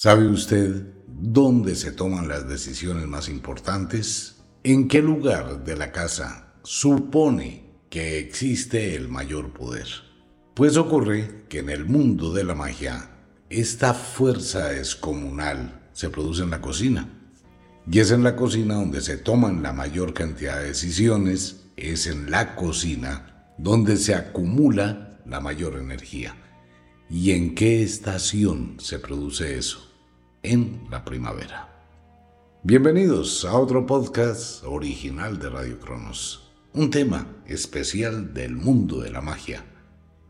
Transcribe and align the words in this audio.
¿Sabe 0.00 0.28
usted 0.28 0.94
dónde 1.08 1.74
se 1.74 1.90
toman 1.90 2.28
las 2.28 2.48
decisiones 2.48 3.08
más 3.08 3.28
importantes? 3.28 4.36
¿En 4.62 4.86
qué 4.86 5.02
lugar 5.02 5.64
de 5.64 5.74
la 5.74 5.90
casa 5.90 6.54
supone 6.62 7.64
que 7.90 8.20
existe 8.20 8.94
el 8.94 9.08
mayor 9.08 9.52
poder? 9.52 9.88
Pues 10.54 10.76
ocurre 10.76 11.46
que 11.48 11.58
en 11.58 11.68
el 11.68 11.84
mundo 11.84 12.32
de 12.32 12.44
la 12.44 12.54
magia, 12.54 13.10
esta 13.50 13.92
fuerza 13.92 14.68
descomunal 14.68 15.90
se 15.92 16.10
produce 16.10 16.44
en 16.44 16.50
la 16.50 16.60
cocina. 16.60 17.08
Y 17.90 17.98
es 17.98 18.12
en 18.12 18.22
la 18.22 18.36
cocina 18.36 18.76
donde 18.76 19.00
se 19.00 19.16
toman 19.16 19.64
la 19.64 19.72
mayor 19.72 20.14
cantidad 20.14 20.60
de 20.60 20.68
decisiones, 20.68 21.64
es 21.76 22.06
en 22.06 22.30
la 22.30 22.54
cocina 22.54 23.52
donde 23.58 23.96
se 23.96 24.14
acumula 24.14 25.18
la 25.26 25.40
mayor 25.40 25.76
energía. 25.76 26.36
¿Y 27.10 27.32
en 27.32 27.56
qué 27.56 27.82
estación 27.82 28.76
se 28.78 29.00
produce 29.00 29.58
eso? 29.58 29.87
En 30.48 30.80
la 30.90 31.04
primavera. 31.04 31.68
Bienvenidos 32.62 33.44
a 33.44 33.58
otro 33.58 33.84
podcast 33.84 34.64
original 34.64 35.38
de 35.38 35.50
Radio 35.50 35.78
Cronos, 35.78 36.50
un 36.72 36.88
tema 36.88 37.26
especial 37.46 38.32
del 38.32 38.56
mundo 38.56 39.00
de 39.00 39.10
la 39.10 39.20
magia, 39.20 39.62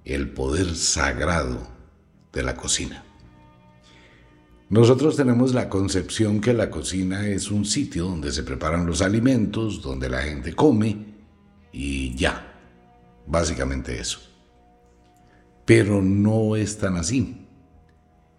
el 0.05 0.31
poder 0.31 0.75
sagrado 0.75 1.69
de 2.33 2.43
la 2.43 2.57
cocina. 2.57 3.05
Nosotros 4.69 5.15
tenemos 5.15 5.55
la 5.55 5.69
concepción 5.69 6.41
que 6.41 6.53
la 6.53 6.69
cocina 6.69 7.29
es 7.29 7.53
un 7.53 7.65
sitio 7.65 8.07
donde 8.07 8.33
se 8.33 8.43
preparan 8.43 8.87
los 8.87 9.03
alimentos, 9.03 9.83
donde 9.83 10.09
la 10.09 10.23
gente 10.23 10.53
come 10.53 11.15
y 11.71 12.17
ya, 12.17 12.61
básicamente 13.25 14.01
eso. 14.01 14.19
Pero 15.65 16.03
no 16.03 16.57
es 16.57 16.77
tan 16.77 16.97
así. 16.97 17.48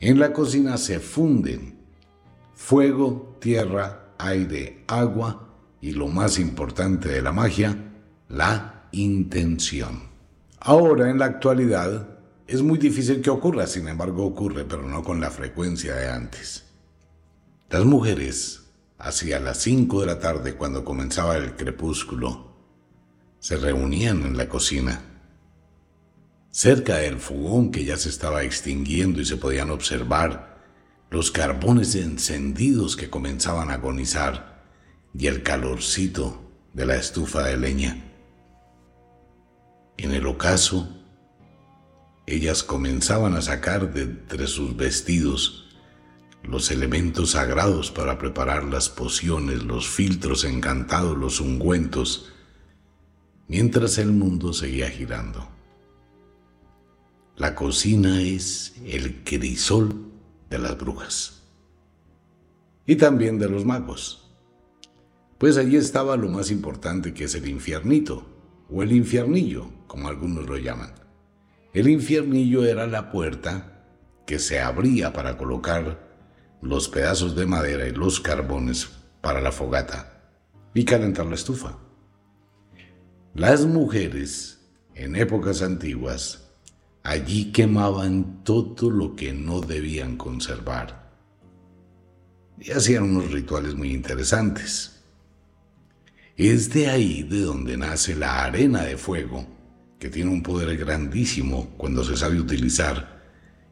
En 0.01 0.17
la 0.17 0.31
cocina 0.31 0.77
se 0.77 1.01
funden 1.01 1.77
fuego, 2.53 3.35
tierra, 3.41 4.13
aire, 4.17 4.85
agua 4.87 5.49
y 5.81 5.91
lo 5.91 6.07
más 6.07 6.39
importante 6.39 7.09
de 7.09 7.21
la 7.21 7.33
magia, 7.33 7.75
la 8.29 8.87
intención. 8.93 10.03
Ahora, 10.61 11.09
en 11.09 11.19
la 11.19 11.25
actualidad, 11.25 12.17
es 12.47 12.61
muy 12.61 12.77
difícil 12.77 13.21
que 13.21 13.29
ocurra, 13.29 13.67
sin 13.67 13.89
embargo 13.89 14.25
ocurre, 14.25 14.63
pero 14.63 14.87
no 14.87 15.03
con 15.03 15.19
la 15.19 15.31
frecuencia 15.31 15.95
de 15.95 16.09
antes. 16.09 16.63
Las 17.69 17.83
mujeres, 17.83 18.67
hacia 18.97 19.41
las 19.41 19.57
5 19.57 19.99
de 19.99 20.05
la 20.05 20.19
tarde 20.19 20.55
cuando 20.55 20.85
comenzaba 20.85 21.35
el 21.35 21.57
crepúsculo, 21.57 22.55
se 23.39 23.57
reunían 23.57 24.21
en 24.21 24.37
la 24.37 24.47
cocina 24.47 25.08
Cerca 26.51 26.97
del 26.97 27.19
fogón 27.19 27.71
que 27.71 27.85
ya 27.85 27.95
se 27.97 28.09
estaba 28.09 28.43
extinguiendo 28.43 29.21
y 29.21 29.25
se 29.25 29.37
podían 29.37 29.69
observar 29.69 30.57
los 31.11 31.29
carbones 31.29 31.93
encendidos 31.93 32.95
que 32.95 33.09
comenzaban 33.09 33.69
a 33.69 33.75
agonizar 33.75 34.63
y 35.13 35.27
el 35.27 35.43
calorcito 35.43 36.41
de 36.73 36.87
la 36.87 36.95
estufa 36.95 37.43
de 37.43 37.57
leña. 37.57 38.03
En 39.97 40.11
el 40.11 40.25
ocaso, 40.25 40.89
ellas 42.25 42.63
comenzaban 42.63 43.35
a 43.35 43.41
sacar 43.41 43.93
de 43.93 44.03
entre 44.03 44.47
sus 44.47 44.75
vestidos 44.75 45.67
los 46.43 46.71
elementos 46.71 47.31
sagrados 47.31 47.91
para 47.91 48.17
preparar 48.17 48.63
las 48.63 48.89
pociones, 48.89 49.63
los 49.63 49.87
filtros 49.87 50.45
encantados, 50.45 51.15
los 51.15 51.41
ungüentos, 51.41 52.31
mientras 53.47 53.99
el 53.99 54.13
mundo 54.13 54.53
seguía 54.53 54.89
girando. 54.89 55.58
La 57.39 57.55
cocina 57.55 58.21
es 58.21 58.73
el 58.85 59.23
crisol 59.23 60.11
de 60.49 60.59
las 60.59 60.77
brujas 60.77 61.41
y 62.85 62.97
también 62.97 63.39
de 63.39 63.47
los 63.47 63.63
magos. 63.63 64.29
Pues 65.37 65.55
allí 65.55 65.77
estaba 65.77 66.17
lo 66.17 66.27
más 66.27 66.51
importante 66.51 67.13
que 67.13 67.23
es 67.23 67.35
el 67.35 67.47
infiernito 67.47 68.25
o 68.69 68.83
el 68.83 68.91
infiernillo, 68.91 69.69
como 69.87 70.09
algunos 70.09 70.47
lo 70.47 70.57
llaman. 70.57 70.93
El 71.73 71.87
infiernillo 71.87 72.65
era 72.65 72.87
la 72.87 73.09
puerta 73.09 73.85
que 74.27 74.37
se 74.37 74.59
abría 74.59 75.13
para 75.13 75.37
colocar 75.37 76.09
los 76.61 76.89
pedazos 76.89 77.37
de 77.37 77.45
madera 77.45 77.87
y 77.87 77.91
los 77.91 78.19
carbones 78.19 78.89
para 79.21 79.39
la 79.39 79.53
fogata 79.53 80.33
y 80.73 80.83
calentar 80.83 81.25
la 81.25 81.35
estufa. 81.35 81.77
Las 83.33 83.65
mujeres 83.65 84.59
en 84.93 85.15
épocas 85.15 85.61
antiguas 85.61 86.48
Allí 87.09 87.51
quemaban 87.51 88.43
todo 88.43 88.91
lo 88.91 89.15
que 89.15 89.33
no 89.33 89.61
debían 89.61 90.15
conservar. 90.15 91.09
Y 92.59 92.69
hacían 92.69 93.01
unos 93.01 93.31
rituales 93.31 93.73
muy 93.73 93.93
interesantes. 93.93 95.01
Es 96.37 96.71
de 96.71 96.87
ahí 96.87 97.23
de 97.23 97.41
donde 97.41 97.77
nace 97.77 98.15
la 98.15 98.43
arena 98.43 98.83
de 98.83 98.95
fuego, 98.95 99.43
que 99.97 100.11
tiene 100.11 100.29
un 100.29 100.43
poder 100.43 100.77
grandísimo 100.77 101.73
cuando 101.77 102.03
se 102.03 102.15
sabe 102.15 102.39
utilizar 102.39 103.23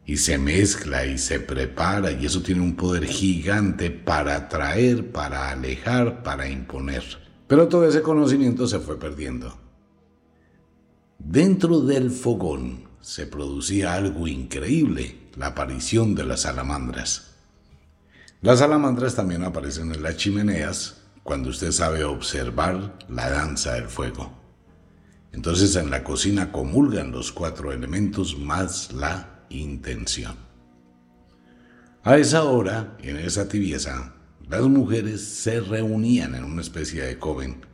y 0.04 0.18
se 0.18 0.40
mezcla 0.40 1.06
y 1.06 1.20
se 1.20 1.40
prepara 1.40 2.12
y 2.12 2.26
eso 2.26 2.42
tiene 2.42 2.62
un 2.62 2.76
poder 2.76 3.06
gigante 3.06 3.92
para 3.92 4.36
atraer, 4.36 5.12
para 5.12 5.52
alejar, 5.52 6.24
para 6.24 6.50
imponer. 6.50 7.04
Pero 7.46 7.68
todo 7.68 7.88
ese 7.88 8.02
conocimiento 8.02 8.66
se 8.66 8.80
fue 8.80 8.98
perdiendo. 8.98 9.56
Dentro 11.20 11.82
del 11.82 12.10
fogón 12.10 12.87
se 13.08 13.26
producía 13.26 13.94
algo 13.94 14.28
increíble, 14.28 15.30
la 15.38 15.48
aparición 15.48 16.14
de 16.14 16.26
las 16.26 16.42
salamandras. 16.42 17.36
Las 18.42 18.60
salamandras 18.60 19.16
también 19.16 19.46
aparecen 19.46 19.94
en 19.94 20.04
las 20.04 20.18
chimeneas 20.18 20.98
cuando 21.24 21.50
usted 21.50 21.72
sabe 21.72 22.04
observar 22.04 23.00
la 23.08 23.30
danza 23.30 23.76
del 23.76 23.88
fuego. 23.88 24.34
Entonces 25.32 25.78
en 25.78 25.90
la 25.90 26.04
cocina 26.04 26.52
comulgan 26.52 27.14
los 27.14 27.32
cuatro 27.32 27.72
elementos 27.72 28.38
más 28.38 28.92
la 28.92 29.46
intención. 29.48 30.36
A 32.04 32.18
esa 32.18 32.44
hora, 32.44 32.98
en 33.00 33.16
esa 33.16 33.48
tibieza, 33.48 34.16
las 34.50 34.64
mujeres 34.64 35.24
se 35.24 35.62
reunían 35.62 36.36
en 36.36 36.44
una 36.44 36.62
especie 36.62 37.04
de 37.04 37.18
coven 37.18 37.66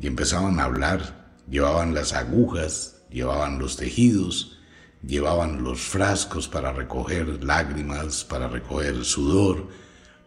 y 0.00 0.08
empezaban 0.08 0.58
a 0.58 0.64
hablar, 0.64 1.30
llevaban 1.48 1.94
las 1.94 2.12
agujas, 2.12 3.01
llevaban 3.12 3.58
los 3.58 3.76
tejidos, 3.76 4.58
llevaban 5.02 5.62
los 5.62 5.80
frascos 5.80 6.48
para 6.48 6.72
recoger 6.72 7.44
lágrimas, 7.44 8.24
para 8.24 8.48
recoger 8.48 9.04
sudor, 9.04 9.68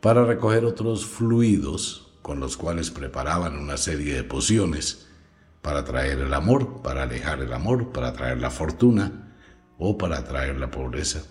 para 0.01 0.25
recoger 0.25 0.65
otros 0.65 1.05
fluidos 1.05 2.13
con 2.21 2.39
los 2.39 2.57
cuales 2.57 2.91
preparaban 2.91 3.57
una 3.57 3.77
serie 3.77 4.15
de 4.15 4.23
pociones 4.23 5.07
para 5.61 5.83
traer 5.83 6.19
el 6.19 6.33
amor, 6.33 6.81
para 6.81 7.03
alejar 7.03 7.39
el 7.41 7.53
amor, 7.53 7.91
para 7.91 8.13
traer 8.13 8.39
la 8.39 8.51
fortuna 8.51 9.33
o 9.77 9.97
para 9.97 10.23
traer 10.23 10.57
la 10.59 10.69
pobreza. 10.69 11.23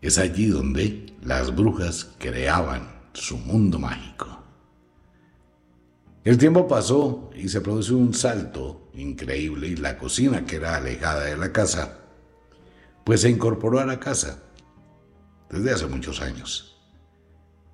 Es 0.00 0.18
allí 0.18 0.46
donde 0.46 1.16
las 1.22 1.54
brujas 1.54 2.14
creaban 2.18 2.88
su 3.12 3.38
mundo 3.38 3.78
mágico. 3.78 4.45
El 6.26 6.38
tiempo 6.38 6.66
pasó 6.66 7.30
y 7.36 7.48
se 7.48 7.60
produjo 7.60 7.94
un 7.94 8.12
salto 8.12 8.90
increíble 8.94 9.68
y 9.68 9.76
la 9.76 9.96
cocina, 9.96 10.44
que 10.44 10.56
era 10.56 10.74
alejada 10.74 11.26
de 11.26 11.36
la 11.36 11.52
casa, 11.52 12.00
pues 13.04 13.20
se 13.20 13.30
incorporó 13.30 13.78
a 13.78 13.86
la 13.86 14.00
casa 14.00 14.42
desde 15.48 15.70
hace 15.70 15.86
muchos 15.86 16.20
años. 16.20 16.82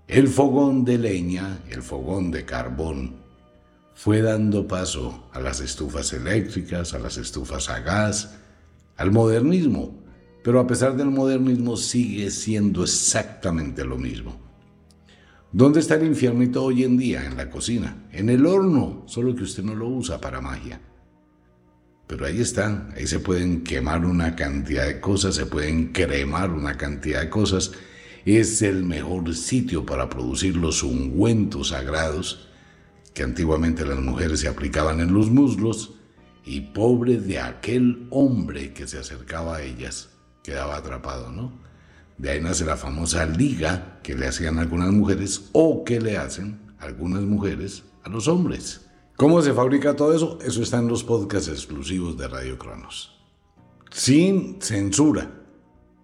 El 0.07 0.29
fogón 0.29 0.85
de 0.85 0.99
leña, 0.99 1.63
el 1.71 1.83
fogón 1.83 2.31
de 2.31 2.45
carbón, 2.45 3.23
fue 3.95 4.21
dando 4.21 4.69
paso 4.69 5.31
a 5.33 5.41
las 5.41 5.61
estufas 5.61 6.13
eléctricas, 6.13 6.93
a 6.93 6.99
las 6.99 7.17
estufas 7.17 7.71
a 7.71 7.81
gas, 7.81 8.35
al 8.99 9.13
modernismo, 9.13 10.05
pero 10.45 10.61
a 10.61 10.67
pesar 10.67 10.95
del 10.95 11.09
modernismo 11.09 11.79
sigue 11.79 12.31
siendo 12.31 12.83
exactamente 12.83 13.83
lo 13.83 13.97
mismo. 13.97 14.52
¿Dónde 15.55 15.81
está 15.81 15.97
el 15.97 16.07
infiernito 16.07 16.65
hoy 16.65 16.83
en 16.83 16.97
día? 16.97 17.27
En 17.27 17.37
la 17.37 17.51
cocina, 17.51 18.07
en 18.11 18.31
el 18.31 18.47
horno, 18.47 19.03
solo 19.07 19.37
que 19.37 19.43
usted 19.43 19.63
no 19.63 19.75
lo 19.75 19.87
usa 19.87 20.19
para 20.19 20.41
magia. 20.41 20.81
Pero 22.07 22.25
ahí 22.25 22.41
están, 22.41 22.95
ahí 22.97 23.07
se 23.07 23.21
pueden 23.21 23.63
quemar 23.63 24.07
una 24.07 24.35
cantidad 24.35 24.87
de 24.87 24.99
cosas, 24.99 25.35
se 25.35 25.45
pueden 25.45 25.93
cremar 25.93 26.53
una 26.53 26.79
cantidad 26.79 27.21
de 27.21 27.29
cosas. 27.29 27.73
Es 28.25 28.63
el 28.63 28.83
mejor 28.85 29.35
sitio 29.35 29.85
para 29.85 30.09
producir 30.09 30.57
los 30.57 30.83
ungüentos 30.83 31.69
sagrados 31.69 32.49
que 33.13 33.23
antiguamente 33.23 33.85
las 33.85 33.99
mujeres 33.99 34.41
se 34.41 34.49
aplicaban 34.49 35.01
en 35.01 35.13
los 35.13 35.31
muslos 35.31 35.97
y 36.47 36.63
pobre 36.63 37.19
de 37.19 37.41
aquel 37.41 38.07
hombre 38.09 38.73
que 38.73 38.87
se 38.87 38.99
acercaba 38.99 39.57
a 39.57 39.63
ellas, 39.63 40.09
quedaba 40.43 40.77
atrapado, 40.77 41.31
¿no? 41.31 41.53
De 42.19 42.31
ahí 42.31 42.41
nace 42.41 42.65
la 42.65 42.77
famosa 42.77 43.27
liga 43.27 44.01
que 44.03 44.15
le 44.15 44.27
hacían 44.27 44.59
algunas 44.59 44.91
mujeres 44.91 45.51
o 45.53 45.85
que 45.85 46.01
le 46.01 46.17
hacen 46.17 46.61
algunas 46.79 47.23
mujeres 47.23 47.85
a 48.05 48.09
los 48.09 48.29
hombres. 48.29 48.83
¿Cómo 49.17 49.43
se 49.43 49.53
fabrica 49.53 49.95
todo 49.95 50.15
eso? 50.15 50.39
Eso 50.43 50.63
está 50.63 50.79
en 50.79 50.89
los 50.89 51.05
podcasts 51.05 51.49
exclusivos 51.49 52.17
de 52.17 52.29
Radio 52.29 52.59
Cronos. 52.59 53.19
Sin 53.91 54.61
censura. 54.61 55.31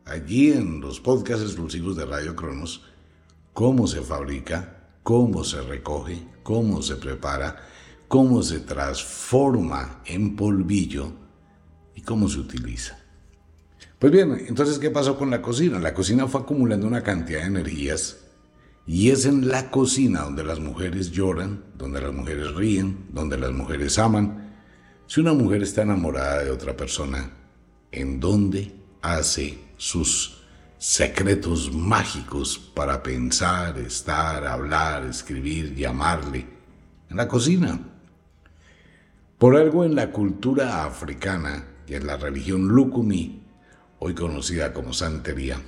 allí 0.04 0.52
en 0.52 0.80
los 0.80 1.00
podcasts 1.00 1.44
exclusivos 1.44 1.96
de 1.96 2.06
Radio 2.06 2.34
Cronos 2.34 2.82
cómo 3.58 3.88
se 3.88 4.02
fabrica, 4.02 4.86
cómo 5.02 5.42
se 5.42 5.60
recoge, 5.62 6.24
cómo 6.44 6.80
se 6.80 6.94
prepara, 6.94 7.56
cómo 8.06 8.40
se 8.40 8.60
transforma 8.60 10.00
en 10.04 10.36
polvillo 10.36 11.10
y 11.96 12.02
cómo 12.02 12.28
se 12.28 12.38
utiliza. 12.38 12.96
Pues 13.98 14.12
bien, 14.12 14.44
entonces, 14.46 14.78
¿qué 14.78 14.90
pasó 14.90 15.18
con 15.18 15.28
la 15.28 15.42
cocina? 15.42 15.80
La 15.80 15.92
cocina 15.92 16.28
fue 16.28 16.42
acumulando 16.42 16.86
una 16.86 17.02
cantidad 17.02 17.40
de 17.40 17.46
energías 17.46 18.18
y 18.86 19.10
es 19.10 19.24
en 19.26 19.48
la 19.48 19.72
cocina 19.72 20.22
donde 20.22 20.44
las 20.44 20.60
mujeres 20.60 21.10
lloran, 21.10 21.64
donde 21.76 22.00
las 22.00 22.12
mujeres 22.12 22.54
ríen, 22.54 23.06
donde 23.10 23.36
las 23.36 23.50
mujeres 23.50 23.98
aman. 23.98 24.54
Si 25.08 25.20
una 25.20 25.32
mujer 25.32 25.64
está 25.64 25.82
enamorada 25.82 26.44
de 26.44 26.52
otra 26.52 26.76
persona, 26.76 27.28
¿en 27.90 28.20
dónde 28.20 28.72
hace 29.02 29.58
sus 29.76 30.44
secretos 30.78 31.74
mágicos 31.74 32.56
para 32.56 33.02
pensar, 33.02 33.78
estar, 33.78 34.46
hablar, 34.46 35.06
escribir, 35.06 35.74
llamarle? 35.74 36.46
En 37.10 37.16
la 37.16 37.26
cocina. 37.26 37.80
Por 39.38 39.56
algo 39.56 39.84
en 39.84 39.96
la 39.96 40.12
cultura 40.12 40.84
africana 40.84 41.64
y 41.88 41.94
en 41.94 42.06
la 42.06 42.16
religión 42.16 42.68
Lukumi, 42.68 43.47
hoy 44.00 44.14
conocida 44.14 44.72
como 44.72 44.92
santería, 44.92 45.60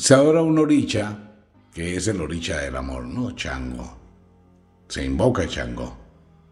se 0.00 0.14
adora 0.14 0.40
un 0.40 0.58
oricha, 0.58 1.34
que 1.74 1.94
es 1.94 2.08
el 2.08 2.22
oricha 2.22 2.58
del 2.58 2.74
amor, 2.76 3.04
no 3.04 3.32
Chango. 3.32 3.98
Se 4.88 5.04
invoca 5.04 5.46
Chango, 5.46 5.94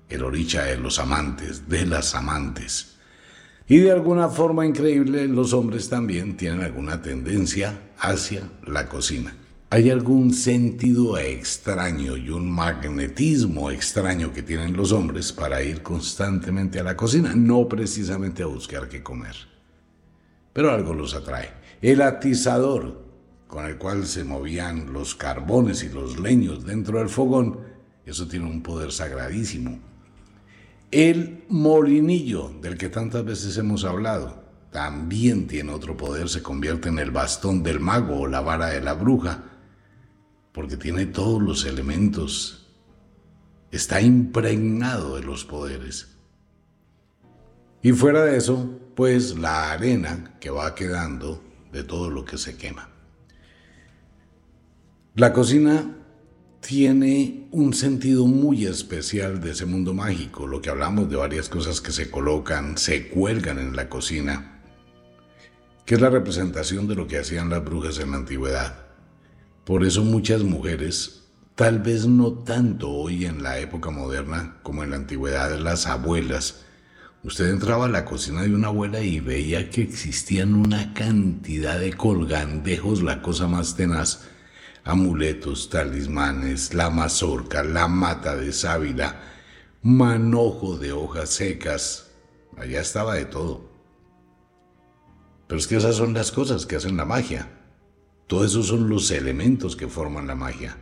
el 0.08 0.22
oricha 0.22 0.64
de 0.64 0.76
los 0.76 0.98
amantes, 0.98 1.66
de 1.66 1.86
las 1.86 2.14
amantes. 2.14 2.98
Y 3.66 3.78
de 3.78 3.90
alguna 3.90 4.28
forma 4.28 4.66
increíble 4.66 5.26
los 5.28 5.54
hombres 5.54 5.88
también 5.88 6.36
tienen 6.36 6.62
alguna 6.62 7.00
tendencia 7.00 7.92
hacia 7.98 8.42
la 8.66 8.86
cocina. 8.86 9.34
Hay 9.70 9.90
algún 9.90 10.32
sentido 10.32 11.18
extraño 11.18 12.16
y 12.16 12.30
un 12.30 12.50
magnetismo 12.50 13.70
extraño 13.70 14.32
que 14.32 14.42
tienen 14.42 14.74
los 14.74 14.92
hombres 14.92 15.30
para 15.30 15.62
ir 15.62 15.82
constantemente 15.82 16.80
a 16.80 16.82
la 16.82 16.96
cocina, 16.96 17.34
no 17.36 17.68
precisamente 17.68 18.42
a 18.42 18.46
buscar 18.46 18.88
qué 18.88 19.02
comer. 19.02 19.36
Pero 20.54 20.72
algo 20.72 20.94
los 20.94 21.12
atrae. 21.12 21.50
El 21.82 22.00
atizador, 22.00 23.04
con 23.46 23.66
el 23.66 23.76
cual 23.76 24.06
se 24.06 24.24
movían 24.24 24.90
los 24.90 25.14
carbones 25.14 25.84
y 25.84 25.90
los 25.90 26.18
leños 26.18 26.64
dentro 26.64 26.98
del 26.98 27.10
fogón, 27.10 27.60
eso 28.06 28.26
tiene 28.26 28.46
un 28.46 28.62
poder 28.62 28.90
sagradísimo. 28.90 29.78
El 30.90 31.44
molinillo, 31.50 32.54
del 32.62 32.78
que 32.78 32.88
tantas 32.88 33.22
veces 33.22 33.58
hemos 33.58 33.84
hablado, 33.84 34.42
también 34.70 35.46
tiene 35.46 35.72
otro 35.72 35.94
poder, 35.94 36.30
se 36.30 36.42
convierte 36.42 36.88
en 36.88 36.98
el 36.98 37.10
bastón 37.10 37.62
del 37.62 37.80
mago 37.80 38.20
o 38.20 38.26
la 38.26 38.40
vara 38.40 38.68
de 38.68 38.80
la 38.80 38.94
bruja, 38.94 39.44
porque 40.58 40.76
tiene 40.76 41.06
todos 41.06 41.40
los 41.40 41.64
elementos, 41.66 42.66
está 43.70 44.00
impregnado 44.00 45.14
de 45.14 45.22
los 45.22 45.44
poderes. 45.44 46.16
Y 47.81 47.93
fuera 47.93 48.25
de 48.25 48.37
eso, 48.37 48.69
pues 48.96 49.38
la 49.38 49.70
arena 49.70 50.37
que 50.40 50.50
va 50.50 50.75
quedando 50.75 51.44
de 51.70 51.84
todo 51.84 52.10
lo 52.10 52.25
que 52.25 52.38
se 52.38 52.56
quema. 52.56 52.88
La 55.14 55.32
cocina 55.32 55.96
tiene 56.58 57.46
un 57.52 57.72
sentido 57.72 58.26
muy 58.26 58.66
especial 58.66 59.40
de 59.40 59.52
ese 59.52 59.64
mundo 59.64 59.94
mágico, 59.94 60.49
lo 60.49 60.61
que 60.61 60.70
hablamos 60.70 61.08
de 61.08 61.14
varias 61.14 61.49
cosas 61.49 61.81
que 61.81 61.93
se 61.93 62.11
colocan, 62.11 62.76
se 62.76 63.06
cuelgan 63.06 63.61
en 63.61 63.76
la 63.76 63.88
cocina, 63.88 64.61
que 65.87 65.94
es 65.94 66.00
la 66.00 66.11
representación 66.11 66.88
de 66.88 66.96
lo 66.96 67.06
que 67.06 67.19
hacían 67.19 67.49
las 67.49 67.64
brujas 67.64 68.00
en 68.00 68.11
la 68.11 68.16
antigüedad. 68.16 68.88
Por 69.68 69.84
eso 69.84 70.02
muchas 70.02 70.44
mujeres, 70.44 71.24
tal 71.54 71.80
vez 71.80 72.06
no 72.06 72.32
tanto 72.32 72.88
hoy 72.88 73.26
en 73.26 73.42
la 73.42 73.58
época 73.58 73.90
moderna 73.90 74.56
como 74.62 74.82
en 74.82 74.92
la 74.92 74.96
antigüedad, 74.96 75.58
las 75.58 75.86
abuelas, 75.86 76.64
usted 77.22 77.50
entraba 77.50 77.84
a 77.84 77.90
la 77.90 78.06
cocina 78.06 78.44
de 78.44 78.54
una 78.54 78.68
abuela 78.68 79.00
y 79.00 79.20
veía 79.20 79.68
que 79.68 79.82
existían 79.82 80.54
una 80.54 80.94
cantidad 80.94 81.78
de 81.78 81.92
colgandejos, 81.92 83.02
la 83.02 83.20
cosa 83.20 83.46
más 83.46 83.76
tenaz, 83.76 84.22
amuletos, 84.84 85.68
talismanes, 85.68 86.72
la 86.72 86.88
mazorca, 86.88 87.62
la 87.62 87.88
mata 87.88 88.36
de 88.36 88.54
sábila, 88.54 89.20
manojo 89.82 90.78
de 90.78 90.92
hojas 90.92 91.28
secas. 91.28 92.10
Allá 92.56 92.80
estaba 92.80 93.16
de 93.16 93.26
todo. 93.26 93.70
Pero 95.46 95.58
es 95.58 95.66
que 95.66 95.76
esas 95.76 95.96
son 95.96 96.14
las 96.14 96.32
cosas 96.32 96.64
que 96.64 96.76
hacen 96.76 96.96
la 96.96 97.04
magia. 97.04 97.57
Todos 98.28 98.50
esos 98.50 98.66
son 98.66 98.90
los 98.90 99.10
elementos 99.10 99.75
que 99.75 99.88
forman 99.88 100.26
la 100.26 100.34
magia. 100.34 100.76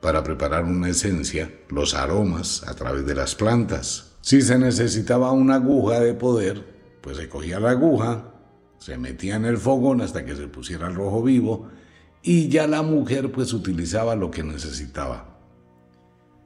Para 0.00 0.24
preparar 0.24 0.64
una 0.64 0.88
esencia, 0.88 1.52
los 1.68 1.92
aromas 1.92 2.66
a 2.66 2.74
través 2.74 3.04
de 3.04 3.14
las 3.14 3.34
plantas. 3.34 4.16
Si 4.22 4.40
se 4.40 4.58
necesitaba 4.58 5.32
una 5.32 5.56
aguja 5.56 6.00
de 6.00 6.14
poder, 6.14 6.64
pues 7.02 7.18
se 7.18 7.28
cogía 7.28 7.60
la 7.60 7.72
aguja, 7.72 8.32
se 8.78 8.96
metía 8.96 9.36
en 9.36 9.44
el 9.44 9.58
fogón 9.58 10.00
hasta 10.00 10.24
que 10.24 10.34
se 10.34 10.48
pusiera 10.48 10.88
el 10.88 10.94
rojo 10.94 11.22
vivo 11.22 11.68
y 12.22 12.48
ya 12.48 12.66
la 12.66 12.80
mujer 12.80 13.30
pues 13.30 13.52
utilizaba 13.52 14.16
lo 14.16 14.30
que 14.30 14.42
necesitaba. 14.42 15.40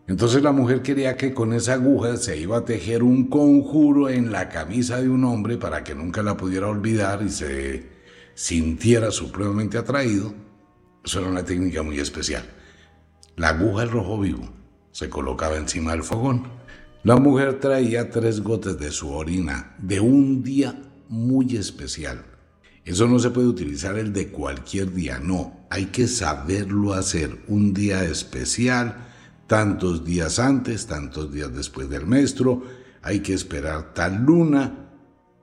Entonces 0.09 0.43
la 0.43 0.51
mujer 0.51 0.83
quería 0.83 1.17
que 1.17 1.35
con 1.35 1.53
esa 1.53 1.75
aguja 1.75 2.17
se 2.17 2.37
iba 2.37 2.59
a 2.59 2.65
tejer 2.65 3.05
un 3.05 3.29
conjuro 3.29 4.09
en 4.09 4.33
la 4.33 4.49
camisa 4.49 5.01
de 5.01 5.09
un 5.09 5.23
hombre 5.23 5.57
para 5.57 5.85
que 5.85 5.95
nunca 5.95 6.25
la 6.25 6.37
pudiera 6.37 6.67
olvidar 6.67 7.23
y 7.23 7.29
se 7.29 7.96
sintiera 8.37 9.11
supremamente 9.11 9.77
atraído. 9.77 10.33
Eso 11.05 11.19
era 11.19 11.29
una 11.29 11.45
técnica 11.45 11.83
muy 11.83 11.99
especial. 11.99 12.45
La 13.35 13.49
aguja 13.49 13.81
del 13.81 13.91
rojo 13.91 14.21
vivo 14.21 14.49
se 14.93 15.11
colocaba 15.11 15.57
encima 15.57 15.91
del 15.91 16.05
fogón. 16.05 16.45
La 17.03 17.17
mujer 17.17 17.59
traía 17.59 18.11
tres 18.11 18.41
gotas 18.41 18.79
de 18.79 18.93
su 18.93 19.11
orina 19.11 19.75
de 19.79 19.99
un 19.99 20.45
día 20.45 20.81
muy 21.09 21.57
especial 21.57 22.25
eso 22.87 23.09
no 23.09 23.19
se 23.19 23.31
puede 23.31 23.49
utilizar 23.49 23.99
el 23.99 24.13
de 24.13 24.29
cualquier 24.29 24.95
día, 24.95 25.19
no, 25.19 25.67
hay 25.71 25.87
que 25.87 26.07
saberlo 26.07 26.95
hacer. 26.95 27.37
Un 27.49 27.75
día 27.75 28.05
especial, 28.05 29.09
tantos 29.49 30.05
días 30.05 30.39
antes, 30.39 30.87
tantos 30.87 31.33
días 31.33 31.53
después 31.53 31.91
del 31.91 32.07
maestro, 32.07 32.63
hay 33.03 33.21
que 33.21 33.35
esperar 33.35 33.93
tal 33.93 34.23
luna. 34.23 34.86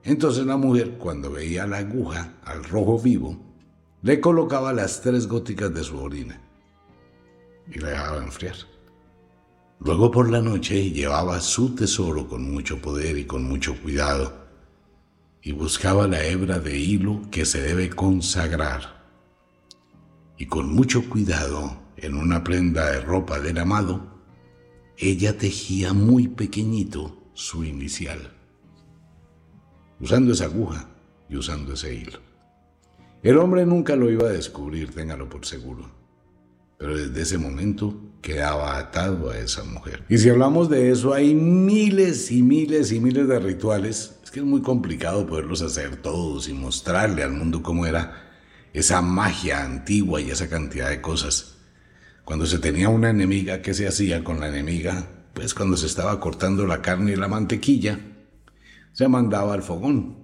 Entonces 0.04 0.44
la 0.46 0.56
mujer, 0.56 0.98
cuando 0.98 1.30
veía 1.30 1.66
la 1.66 1.78
aguja 1.78 2.34
al 2.44 2.62
rojo 2.64 2.98
vivo, 2.98 3.36
le 4.02 4.20
colocaba 4.20 4.72
las 4.72 5.00
tres 5.00 5.26
góticas 5.26 5.72
de 5.72 5.82
su 5.82 5.98
orina 5.98 6.40
y 7.72 7.78
la 7.78 7.88
dejaba 7.88 8.22
enfriar. 8.22 8.56
Luego 9.80 10.10
por 10.10 10.30
la 10.30 10.42
noche 10.42 10.90
llevaba 10.90 11.40
su 11.40 11.74
tesoro 11.74 12.28
con 12.28 12.52
mucho 12.52 12.80
poder 12.80 13.16
y 13.16 13.24
con 13.24 13.44
mucho 13.44 13.74
cuidado 13.82 14.44
y 15.42 15.52
buscaba 15.52 16.06
la 16.06 16.24
hebra 16.24 16.58
de 16.58 16.78
hilo 16.78 17.22
que 17.30 17.44
se 17.44 17.60
debe 17.60 17.90
consagrar. 17.90 19.04
Y 20.38 20.46
con 20.46 20.74
mucho 20.74 21.08
cuidado, 21.08 21.78
en 21.96 22.14
una 22.14 22.42
prenda 22.42 22.90
de 22.90 23.00
ropa 23.00 23.40
del 23.40 23.58
amado, 23.58 24.22
ella 24.96 25.36
tejía 25.36 25.92
muy 25.92 26.28
pequeñito 26.28 27.16
su 27.34 27.64
inicial, 27.64 28.32
usando 30.00 30.32
esa 30.32 30.44
aguja 30.44 30.88
y 31.28 31.36
usando 31.36 31.74
ese 31.74 31.94
hilo. 31.94 32.18
El 33.22 33.38
hombre 33.38 33.64
nunca 33.64 33.96
lo 33.96 34.10
iba 34.10 34.28
a 34.28 34.32
descubrir, 34.32 34.92
téngalo 34.92 35.28
por 35.28 35.46
seguro, 35.46 35.90
pero 36.76 36.96
desde 36.96 37.22
ese 37.22 37.38
momento 37.38 37.98
quedaba 38.20 38.78
atado 38.78 39.30
a 39.30 39.38
esa 39.38 39.64
mujer. 39.64 40.04
Y 40.08 40.18
si 40.18 40.28
hablamos 40.28 40.68
de 40.68 40.90
eso, 40.90 41.14
hay 41.14 41.34
miles 41.34 42.30
y 42.30 42.42
miles 42.42 42.92
y 42.92 43.00
miles 43.00 43.28
de 43.28 43.38
rituales 43.38 44.14
que 44.34 44.40
es 44.40 44.46
muy 44.46 44.62
complicado 44.62 45.28
poderlos 45.28 45.62
hacer 45.62 45.94
todos 45.94 46.48
y 46.48 46.54
mostrarle 46.54 47.22
al 47.22 47.30
mundo 47.30 47.62
cómo 47.62 47.86
era 47.86 48.32
esa 48.72 49.00
magia 49.00 49.64
antigua 49.64 50.20
y 50.20 50.28
esa 50.28 50.48
cantidad 50.48 50.90
de 50.90 51.00
cosas. 51.00 51.54
Cuando 52.24 52.44
se 52.44 52.58
tenía 52.58 52.88
una 52.88 53.10
enemiga, 53.10 53.62
¿qué 53.62 53.74
se 53.74 53.86
hacía 53.86 54.24
con 54.24 54.40
la 54.40 54.48
enemiga? 54.48 55.06
Pues 55.34 55.54
cuando 55.54 55.76
se 55.76 55.86
estaba 55.86 56.18
cortando 56.18 56.66
la 56.66 56.82
carne 56.82 57.12
y 57.12 57.16
la 57.16 57.28
mantequilla, 57.28 58.00
se 58.94 59.08
mandaba 59.08 59.54
al 59.54 59.62
fogón, 59.62 60.16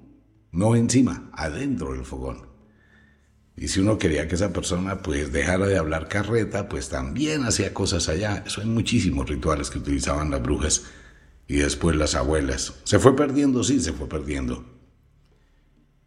no 0.53 0.77
encima, 0.77 1.29
adentro 1.35 1.93
del 1.93 2.05
fogón. 2.05 2.47
Y 3.57 3.69
si 3.69 3.81
uno 3.81 3.99
quería 3.99 4.27
que 4.27 4.37
esa 4.37 4.53
persona 4.53 5.03
pues 5.03 5.33
dejara 5.33 5.67
de 5.67 5.77
hablar 5.77 6.09
carreta, 6.09 6.69
pues 6.69 6.89
también 6.89 7.45
hacía 7.45 7.75
cosas 7.75 8.09
allá. 8.09 8.43
Eso 8.47 8.62
hay 8.62 8.69
muchísimos 8.69 9.29
rituales 9.29 9.69
que 9.69 9.79
utilizaban 9.79 10.31
las 10.31 10.41
brujas 10.41 10.85
y 11.47 11.57
después 11.57 11.97
las 11.97 12.15
abuelas. 12.15 12.75
Se 12.85 12.99
fue 12.99 13.15
perdiendo, 13.15 13.62
sí, 13.65 13.81
se 13.81 13.93
fue 13.93 14.09
perdiendo. 14.09 14.65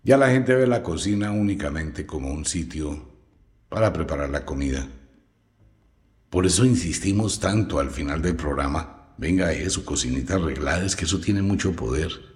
Ya 0.02 0.18
la 0.18 0.30
gente 0.30 0.56
ve 0.56 0.66
la 0.66 0.84
cocina 0.84 1.32
únicamente 1.32 2.06
como 2.06 2.32
un 2.32 2.46
sitio 2.46 3.08
para 3.70 3.92
preparar 3.94 4.30
la 4.30 4.46
comida. 4.46 4.88
Por 6.30 6.46
eso 6.46 6.66
insistimos 6.66 7.40
tanto 7.40 7.80
al 7.80 7.92
final 7.92 8.22
del 8.22 8.36
programa, 8.36 9.14
venga 9.18 9.52
eso, 9.52 9.86
cocinita 9.86 10.36
arreglada, 10.36 10.86
es 10.86 10.96
que 10.96 11.06
eso 11.06 11.20
tiene 11.20 11.42
mucho 11.42 11.74
poder. 11.74 12.33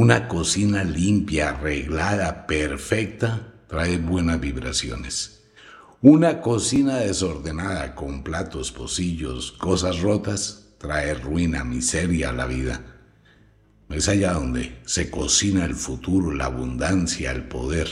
Una 0.00 0.28
cocina 0.28 0.84
limpia, 0.84 1.48
arreglada, 1.48 2.46
perfecta, 2.46 3.52
trae 3.66 3.98
buenas 3.98 4.38
vibraciones. 4.38 5.42
Una 6.02 6.40
cocina 6.40 6.98
desordenada 6.98 7.96
con 7.96 8.22
platos, 8.22 8.70
pocillos, 8.70 9.50
cosas 9.50 9.98
rotas, 9.98 10.68
trae 10.78 11.14
ruina, 11.14 11.64
miseria 11.64 12.30
a 12.30 12.32
la 12.32 12.46
vida. 12.46 12.80
Es 13.88 14.08
allá 14.08 14.34
donde 14.34 14.78
se 14.86 15.10
cocina 15.10 15.64
el 15.64 15.74
futuro, 15.74 16.32
la 16.32 16.44
abundancia, 16.44 17.32
el 17.32 17.48
poder. 17.48 17.88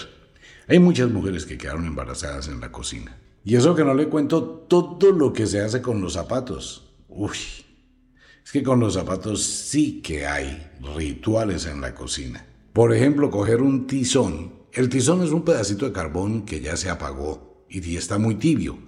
Hay 0.69 0.79
muchas 0.79 1.11
mujeres 1.11 1.45
que 1.45 1.59
quedaron 1.59 1.87
embarazadas 1.87 2.47
en 2.47 2.61
la 2.61 2.71
cocina. 2.71 3.19
Y 3.45 3.57
eso 3.57 3.75
que 3.75 3.83
no 3.85 3.95
le 3.95 4.09
cuento 4.09 4.45
todo 4.45 5.11
lo 5.11 5.33
que 5.33 5.49
se 5.49 5.61
hace 5.61 5.83
con 5.83 6.01
los 6.01 6.13
zapatos. 6.13 6.89
Uy, 7.09 7.37
es 8.45 8.53
que 8.53 8.63
con 8.63 8.79
los 8.79 8.95
zapatos 8.95 9.43
sí 9.43 10.01
que 10.03 10.25
hay 10.25 10.66
rituales 10.95 11.67
en 11.67 11.81
la 11.81 11.95
cocina. 11.95 12.47
Por 12.73 12.95
ejemplo, 12.95 13.31
coger 13.31 13.63
un 13.63 13.87
tizón. 13.87 14.53
El 14.73 14.89
tizón 14.89 15.23
es 15.23 15.31
un 15.31 15.43
pedacito 15.43 15.87
de 15.87 15.93
carbón 15.93 16.45
que 16.45 16.61
ya 16.61 16.77
se 16.77 16.91
apagó 16.91 17.65
y 17.69 17.97
está 17.97 18.19
muy 18.19 18.35
tibio. 18.35 18.79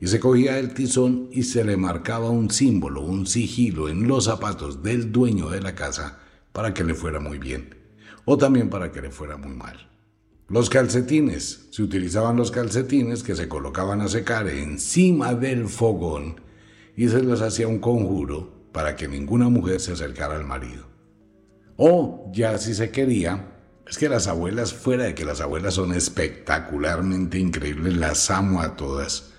Y 0.00 0.08
se 0.08 0.20
cogía 0.20 0.58
el 0.58 0.74
tizón 0.74 1.30
y 1.32 1.44
se 1.44 1.64
le 1.64 1.76
marcaba 1.76 2.28
un 2.28 2.50
símbolo, 2.50 3.00
un 3.00 3.26
sigilo 3.26 3.88
en 3.88 4.06
los 4.06 4.24
zapatos 4.24 4.82
del 4.82 5.10
dueño 5.10 5.48
de 5.48 5.62
la 5.62 5.74
casa 5.74 6.18
para 6.52 6.74
que 6.74 6.84
le 6.84 6.94
fuera 6.94 7.18
muy 7.18 7.38
bien. 7.38 7.74
O 8.26 8.36
también 8.36 8.68
para 8.68 8.92
que 8.92 9.00
le 9.00 9.10
fuera 9.10 9.36
muy 9.36 9.54
mal. 9.54 9.88
Los 10.48 10.70
calcetines. 10.70 11.68
Se 11.70 11.82
utilizaban 11.82 12.36
los 12.36 12.50
calcetines 12.50 13.22
que 13.22 13.34
se 13.34 13.48
colocaban 13.48 14.00
a 14.00 14.08
secar 14.08 14.48
encima 14.48 15.34
del 15.34 15.68
fogón 15.68 16.40
y 16.96 17.08
se 17.08 17.22
les 17.22 17.40
hacía 17.40 17.66
un 17.66 17.78
conjuro 17.78 18.68
para 18.72 18.94
que 18.94 19.08
ninguna 19.08 19.48
mujer 19.48 19.80
se 19.80 19.92
acercara 19.92 20.36
al 20.36 20.44
marido. 20.44 20.95
O, 21.76 22.30
ya 22.32 22.58
si 22.58 22.74
se 22.74 22.90
quería, 22.90 23.52
es 23.88 23.98
que 23.98 24.08
las 24.08 24.26
abuelas, 24.26 24.72
fuera 24.72 25.04
de 25.04 25.14
que 25.14 25.24
las 25.24 25.40
abuelas 25.40 25.74
son 25.74 25.92
espectacularmente 25.92 27.38
increíbles, 27.38 27.96
las 27.96 28.30
amo 28.30 28.60
a 28.60 28.76
todas. 28.76 29.32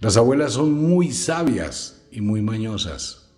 Las 0.00 0.16
abuelas 0.16 0.52
son 0.54 0.72
muy 0.72 1.12
sabias 1.12 2.06
y 2.10 2.20
muy 2.20 2.40
mañosas. 2.40 3.28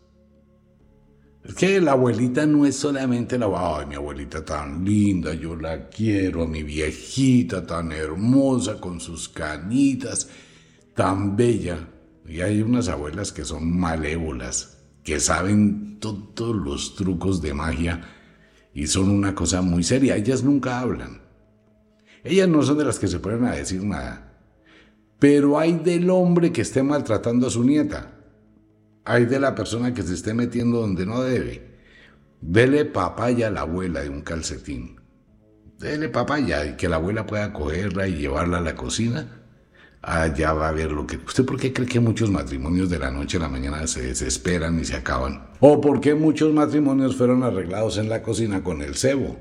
Es 1.43 1.55
que 1.55 1.81
la 1.81 1.93
abuelita 1.93 2.45
no 2.45 2.67
es 2.67 2.77
solamente 2.77 3.39
la, 3.39 3.47
ay, 3.57 3.87
mi 3.87 3.95
abuelita 3.95 4.45
tan 4.45 4.85
linda, 4.85 5.33
yo 5.33 5.57
la 5.57 5.89
quiero, 5.89 6.47
mi 6.47 6.63
viejita 6.63 7.67
tan 7.67 7.93
hermosa 7.93 8.79
con 8.79 9.01
sus 9.01 9.29
canitas, 9.29 10.29
tan 10.95 11.37
bella. 11.37 11.89
Y 12.29 12.43
hay 12.43 12.61
unas 12.61 12.89
abuelas 12.89 13.33
que 13.33 13.45
son 13.45 13.79
malévolas, 13.79 14.80
que 15.05 15.21
saben 15.21 15.99
todos 15.99 16.57
los 16.57 16.95
trucos 16.95 17.41
de 17.43 17.55
magia 17.55 18.03
y 18.75 18.87
son 18.87 19.11
una 19.11 19.35
cosa 19.35 19.63
muy 19.63 19.83
seria. 19.83 20.17
Ellas 20.17 20.43
nunca 20.43 20.81
hablan. 20.81 21.23
Ellas 22.23 22.49
no 22.49 22.63
son 22.63 22.79
de 22.79 22.85
las 22.85 22.99
que 22.99 23.09
se 23.09 23.19
ponen 23.19 23.45
a 23.45 23.53
decir 23.53 23.83
nada. 23.83 24.39
Pero 25.19 25.59
hay 25.59 25.75
del 25.75 26.09
hombre 26.11 26.53
que 26.53 26.63
esté 26.63 26.83
maltratando 26.83 27.47
a 27.47 27.51
su 27.51 27.65
nieta. 27.65 28.13
Hay 29.05 29.27
de 29.27 29.41
la 29.41 29.55
persona 29.55 29.95
que 29.95 30.03
se 30.03 30.15
esté 30.15 30.35
metiendo 30.35 30.81
donde 30.81 31.07
no 31.07 31.23
debe. 31.23 31.79
Dele 32.41 32.85
papaya 32.85 33.49
a 33.49 33.51
la 33.51 33.63
abuela 33.63 34.01
de 34.01 34.09
un 34.09 34.23
calcetín. 34.23 35.01
Dele 35.79 36.09
papaya 36.09 36.65
y 36.67 36.77
que 36.77 36.89
la 36.89 36.97
abuela 36.97 37.27
pueda 37.27 37.53
cogerla 37.53 38.07
y 38.07 38.17
llevarla 38.17 38.59
a 38.59 38.63
la 38.63 38.77
cocina 38.77 39.40
ah, 40.03 40.27
ya 40.35 40.53
va 40.53 40.69
a 40.69 40.73
ver 40.73 40.93
lo 40.93 41.07
que... 41.07 41.17
¿Usted 41.17 41.45
por 41.45 41.59
qué 41.59 41.73
cree 41.73 41.87
que 41.87 42.01
muchos 42.01 42.31
matrimonios 42.31 42.89
de 42.91 42.99
la 42.99 43.11
noche 43.11 43.37
a 43.37 43.41
la 43.41 43.49
mañana 43.49 43.87
se 43.87 44.03
desesperan 44.03 44.79
y 44.79 44.85
se 44.85 44.97
acaban? 44.97 45.51
¿O 45.61 45.81
por 45.81 46.01
qué 46.01 46.15
muchos 46.15 46.53
matrimonios 46.53 47.17
fueron 47.17 47.43
arreglados 47.43 47.99
en 47.99 48.09
la 48.09 48.23
cocina 48.23 48.63
con 48.63 48.83
el 48.83 48.95
cebo? 48.95 49.39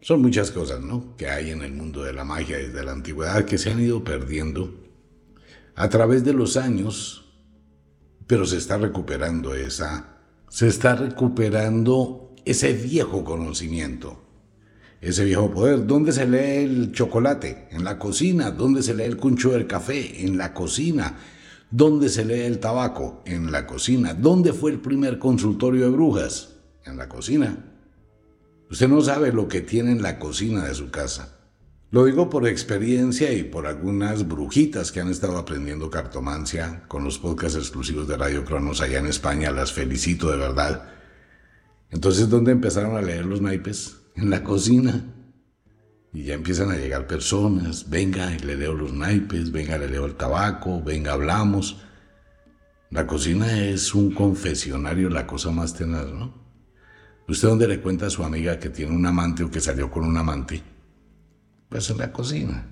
Son 0.00 0.20
muchas 0.20 0.50
cosas, 0.50 0.80
¿no? 0.80 1.16
Que 1.16 1.28
hay 1.28 1.50
en 1.50 1.62
el 1.62 1.72
mundo 1.72 2.02
de 2.02 2.12
la 2.12 2.24
magia 2.24 2.58
desde 2.58 2.84
la 2.84 2.92
antigüedad 2.92 3.44
que 3.44 3.58
se 3.58 3.70
han 3.70 3.80
ido 3.80 4.04
perdiendo 4.04 4.82
a 5.76 5.88
través 5.88 6.24
de 6.24 6.34
los 6.34 6.56
años, 6.56 7.34
pero 8.26 8.46
se 8.46 8.58
está 8.58 8.78
recuperando 8.78 9.54
esa... 9.54 10.10
Se 10.48 10.68
está 10.68 10.94
recuperando 10.94 12.34
ese 12.44 12.72
viejo 12.74 13.24
conocimiento 13.24 14.23
ese 15.04 15.24
viejo 15.24 15.50
poder. 15.50 15.86
¿Dónde 15.86 16.12
se 16.12 16.26
lee 16.26 16.64
el 16.64 16.92
chocolate? 16.92 17.68
En 17.70 17.84
la 17.84 17.98
cocina. 17.98 18.50
¿Dónde 18.50 18.82
se 18.82 18.94
lee 18.94 19.04
el 19.04 19.18
cuncho 19.18 19.50
del 19.50 19.66
café? 19.66 20.24
En 20.24 20.38
la 20.38 20.54
cocina. 20.54 21.18
¿Dónde 21.70 22.08
se 22.08 22.24
lee 22.24 22.40
el 22.40 22.58
tabaco? 22.58 23.22
En 23.26 23.52
la 23.52 23.66
cocina. 23.66 24.14
¿Dónde 24.14 24.54
fue 24.54 24.70
el 24.70 24.80
primer 24.80 25.18
consultorio 25.18 25.84
de 25.84 25.90
brujas? 25.90 26.54
En 26.86 26.96
la 26.96 27.08
cocina. 27.08 27.56
Usted 28.70 28.88
no 28.88 29.02
sabe 29.02 29.30
lo 29.30 29.46
que 29.46 29.60
tiene 29.60 29.92
en 29.92 30.02
la 30.02 30.18
cocina 30.18 30.64
de 30.64 30.74
su 30.74 30.90
casa. 30.90 31.38
Lo 31.90 32.06
digo 32.06 32.30
por 32.30 32.48
experiencia 32.48 33.30
y 33.32 33.44
por 33.44 33.66
algunas 33.66 34.26
brujitas 34.26 34.90
que 34.90 35.00
han 35.00 35.10
estado 35.10 35.36
aprendiendo 35.36 35.90
cartomancia 35.90 36.82
con 36.88 37.04
los 37.04 37.18
podcasts 37.18 37.58
exclusivos 37.58 38.08
de 38.08 38.16
Radio 38.16 38.44
Cronos 38.44 38.80
allá 38.80 39.00
en 39.00 39.06
España. 39.06 39.50
Las 39.50 39.72
felicito 39.72 40.30
de 40.30 40.38
verdad. 40.38 40.88
Entonces, 41.90 42.30
¿dónde 42.30 42.52
empezaron 42.52 42.96
a 42.96 43.02
leer 43.02 43.26
los 43.26 43.42
naipes? 43.42 43.98
En 44.14 44.30
la 44.30 44.42
cocina. 44.42 45.04
Y 46.12 46.24
ya 46.24 46.34
empiezan 46.34 46.70
a 46.70 46.76
llegar 46.76 47.06
personas, 47.06 47.90
venga 47.90 48.32
y 48.32 48.38
le 48.38 48.56
leo 48.56 48.72
los 48.72 48.92
naipes, 48.92 49.50
venga, 49.50 49.76
le 49.78 49.88
leo 49.88 50.06
el 50.06 50.14
tabaco, 50.14 50.80
venga, 50.82 51.12
hablamos. 51.12 51.78
La 52.90 53.06
cocina 53.06 53.60
es 53.60 53.94
un 53.94 54.12
confesionario, 54.12 55.10
la 55.10 55.26
cosa 55.26 55.50
más 55.50 55.74
tenaz, 55.74 56.06
¿no? 56.12 56.32
¿Usted 57.26 57.48
dónde 57.48 57.66
le 57.66 57.80
cuenta 57.80 58.06
a 58.06 58.10
su 58.10 58.22
amiga 58.22 58.58
que 58.60 58.68
tiene 58.68 58.94
un 58.94 59.04
amante 59.06 59.42
o 59.42 59.50
que 59.50 59.60
salió 59.60 59.90
con 59.90 60.04
un 60.04 60.16
amante? 60.16 60.62
Pues 61.68 61.90
en 61.90 61.98
la 61.98 62.12
cocina. 62.12 62.66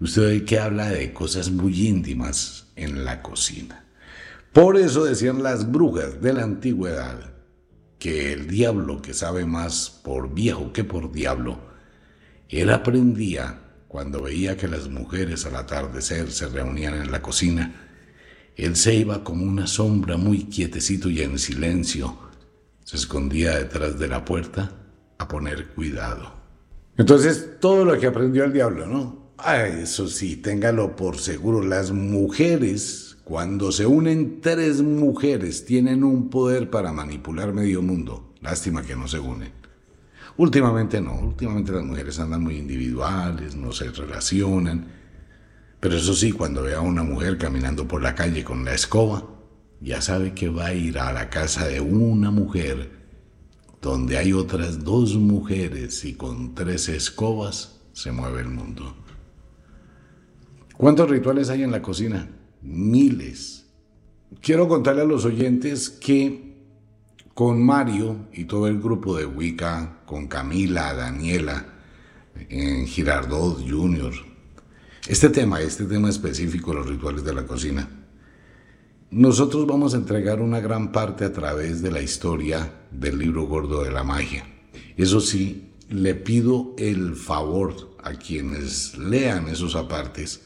Usted 0.00 0.44
que 0.44 0.58
habla 0.58 0.88
de 0.88 1.12
cosas 1.12 1.50
muy 1.50 1.86
íntimas 1.86 2.68
en 2.76 3.04
la 3.04 3.20
cocina. 3.20 3.84
Por 4.52 4.78
eso 4.78 5.04
decían 5.04 5.42
las 5.42 5.70
brujas 5.70 6.22
de 6.22 6.32
la 6.32 6.44
antigüedad 6.44 7.31
que 8.02 8.32
el 8.32 8.48
diablo, 8.48 9.00
que 9.00 9.14
sabe 9.14 9.46
más 9.46 9.88
por 10.02 10.34
viejo 10.34 10.72
que 10.72 10.82
por 10.82 11.12
diablo, 11.12 11.60
él 12.48 12.70
aprendía 12.70 13.60
cuando 13.86 14.20
veía 14.20 14.56
que 14.56 14.66
las 14.66 14.88
mujeres 14.88 15.46
al 15.46 15.54
atardecer 15.54 16.32
se 16.32 16.48
reunían 16.48 16.94
en 16.94 17.12
la 17.12 17.22
cocina, 17.22 17.72
él 18.56 18.74
se 18.74 18.96
iba 18.96 19.22
como 19.22 19.44
una 19.44 19.68
sombra 19.68 20.16
muy 20.16 20.46
quietecito 20.46 21.08
y 21.10 21.20
en 21.20 21.38
silencio, 21.38 22.18
se 22.82 22.96
escondía 22.96 23.56
detrás 23.56 23.96
de 24.00 24.08
la 24.08 24.24
puerta 24.24 24.72
a 25.18 25.28
poner 25.28 25.68
cuidado. 25.68 26.32
Entonces, 26.96 27.60
todo 27.60 27.84
lo 27.84 28.00
que 28.00 28.08
aprendió 28.08 28.42
el 28.42 28.52
diablo, 28.52 28.84
¿no? 28.88 29.32
Ay, 29.38 29.82
eso 29.84 30.08
sí, 30.08 30.38
téngalo 30.38 30.96
por 30.96 31.18
seguro, 31.18 31.62
las 31.62 31.92
mujeres 31.92 33.11
cuando 33.32 33.72
se 33.72 33.86
unen 33.86 34.42
tres 34.42 34.82
mujeres 34.82 35.64
tienen 35.64 36.04
un 36.04 36.28
poder 36.28 36.68
para 36.68 36.92
manipular 36.92 37.54
medio 37.54 37.80
mundo. 37.80 38.34
Lástima 38.42 38.82
que 38.82 38.94
no 38.94 39.08
se 39.08 39.20
unen. 39.20 39.50
Últimamente 40.36 41.00
no, 41.00 41.18
últimamente 41.18 41.72
las 41.72 41.82
mujeres 41.82 42.18
andan 42.18 42.42
muy 42.42 42.58
individuales, 42.58 43.56
no 43.56 43.72
se 43.72 43.90
relacionan. 43.90 44.86
Pero 45.80 45.96
eso 45.96 46.12
sí, 46.12 46.32
cuando 46.32 46.62
ve 46.62 46.74
a 46.74 46.82
una 46.82 47.04
mujer 47.04 47.38
caminando 47.38 47.88
por 47.88 48.02
la 48.02 48.14
calle 48.14 48.44
con 48.44 48.66
la 48.66 48.74
escoba, 48.74 49.26
ya 49.80 50.02
sabe 50.02 50.34
que 50.34 50.50
va 50.50 50.66
a 50.66 50.74
ir 50.74 50.98
a 50.98 51.10
la 51.14 51.30
casa 51.30 51.66
de 51.66 51.80
una 51.80 52.30
mujer 52.30 52.90
donde 53.80 54.18
hay 54.18 54.34
otras 54.34 54.84
dos 54.84 55.14
mujeres 55.14 56.04
y 56.04 56.16
con 56.16 56.54
tres 56.54 56.90
escobas 56.90 57.80
se 57.94 58.12
mueve 58.12 58.42
el 58.42 58.48
mundo. 58.48 58.94
¿Cuántos 60.76 61.08
rituales 61.08 61.48
hay 61.48 61.62
en 61.62 61.70
la 61.70 61.80
cocina? 61.80 62.28
Miles. 62.62 63.66
Quiero 64.40 64.68
contarle 64.68 65.02
a 65.02 65.06
los 65.06 65.24
oyentes 65.24 65.90
que 65.90 66.52
con 67.34 67.64
Mario 67.64 68.28
y 68.32 68.44
todo 68.44 68.66
el 68.66 68.80
grupo 68.80 69.16
de 69.16 69.26
Wicca, 69.26 70.02
con 70.06 70.26
Camila, 70.26 70.94
Daniela, 70.94 71.66
Girardot 72.86 73.68
Jr., 73.68 74.12
este 75.08 75.30
tema, 75.30 75.60
este 75.60 75.84
tema 75.86 76.08
específico, 76.08 76.72
los 76.72 76.88
rituales 76.88 77.24
de 77.24 77.34
la 77.34 77.44
cocina, 77.44 77.88
nosotros 79.10 79.66
vamos 79.66 79.94
a 79.94 79.96
entregar 79.96 80.40
una 80.40 80.60
gran 80.60 80.92
parte 80.92 81.24
a 81.24 81.32
través 81.32 81.82
de 81.82 81.90
la 81.90 82.00
historia 82.00 82.72
del 82.90 83.18
libro 83.18 83.46
gordo 83.46 83.82
de 83.82 83.90
la 83.90 84.04
magia. 84.04 84.46
Eso 84.96 85.20
sí, 85.20 85.72
le 85.90 86.14
pido 86.14 86.74
el 86.78 87.16
favor 87.16 87.96
a 88.02 88.12
quienes 88.12 88.96
lean 88.96 89.48
esos 89.48 89.74
apartes, 89.74 90.42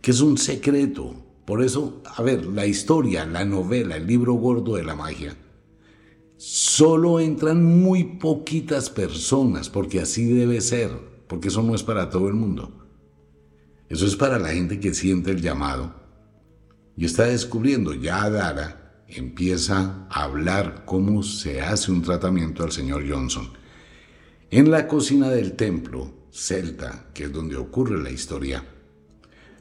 que 0.00 0.12
es 0.12 0.20
un 0.20 0.38
secreto, 0.38 1.16
por 1.50 1.64
eso, 1.64 2.00
a 2.04 2.22
ver, 2.22 2.46
la 2.46 2.64
historia, 2.64 3.26
la 3.26 3.44
novela, 3.44 3.96
el 3.96 4.06
libro 4.06 4.34
gordo 4.34 4.76
de 4.76 4.84
la 4.84 4.94
magia, 4.94 5.36
solo 6.36 7.18
entran 7.18 7.64
muy 7.64 8.04
poquitas 8.04 8.88
personas, 8.88 9.68
porque 9.68 9.98
así 9.98 10.32
debe 10.32 10.60
ser, 10.60 10.92
porque 11.26 11.48
eso 11.48 11.64
no 11.64 11.74
es 11.74 11.82
para 11.82 12.08
todo 12.08 12.28
el 12.28 12.34
mundo. 12.34 12.86
Eso 13.88 14.06
es 14.06 14.14
para 14.14 14.38
la 14.38 14.50
gente 14.50 14.78
que 14.78 14.94
siente 14.94 15.32
el 15.32 15.42
llamado 15.42 15.92
y 16.96 17.04
está 17.04 17.24
descubriendo 17.24 17.94
ya 17.94 18.30
Dara 18.30 19.04
empieza 19.08 20.06
a 20.08 20.22
hablar 20.22 20.84
cómo 20.86 21.24
se 21.24 21.62
hace 21.62 21.90
un 21.90 22.02
tratamiento 22.02 22.62
al 22.62 22.70
señor 22.70 23.02
Johnson. 23.10 23.50
En 24.52 24.70
la 24.70 24.86
cocina 24.86 25.28
del 25.30 25.54
templo 25.54 26.28
celta, 26.30 27.10
que 27.12 27.24
es 27.24 27.32
donde 27.32 27.56
ocurre 27.56 28.00
la 28.00 28.12
historia, 28.12 28.64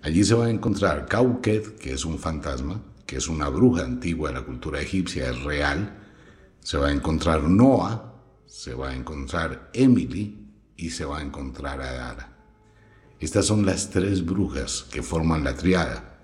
allí 0.01 0.23
se 0.23 0.33
va 0.33 0.45
a 0.45 0.49
encontrar 0.49 1.05
Cauquet, 1.07 1.77
que 1.77 1.93
es 1.93 2.05
un 2.05 2.19
fantasma, 2.19 2.81
que 3.05 3.17
es 3.17 3.27
una 3.27 3.49
bruja 3.49 3.83
antigua 3.83 4.29
de 4.29 4.35
la 4.35 4.45
cultura 4.45 4.81
egipcia, 4.81 5.29
es 5.29 5.43
real. 5.43 5.97
Se 6.61 6.77
va 6.77 6.87
a 6.87 6.91
encontrar 6.91 7.43
Noah, 7.43 8.13
se 8.45 8.73
va 8.73 8.89
a 8.89 8.95
encontrar 8.95 9.69
Emily 9.73 10.47
y 10.77 10.89
se 10.91 11.05
va 11.05 11.19
a 11.19 11.21
encontrar 11.21 11.81
Adara. 11.81 12.37
Estas 13.19 13.45
son 13.45 13.65
las 13.65 13.89
tres 13.89 14.25
brujas 14.25 14.85
que 14.91 15.03
forman 15.03 15.43
la 15.43 15.55
triada. 15.55 16.19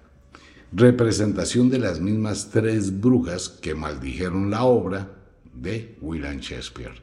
Representación 0.72 1.70
de 1.70 1.80
las 1.80 2.00
mismas 2.00 2.50
tres 2.52 3.02
brujas 3.02 3.50
que 3.50 3.76
maldijeron 3.76 4.50
la 4.50 4.64
obra 4.64 5.10
de 5.54 5.98
William 6.02 6.38
Shakespeare. 6.38 7.02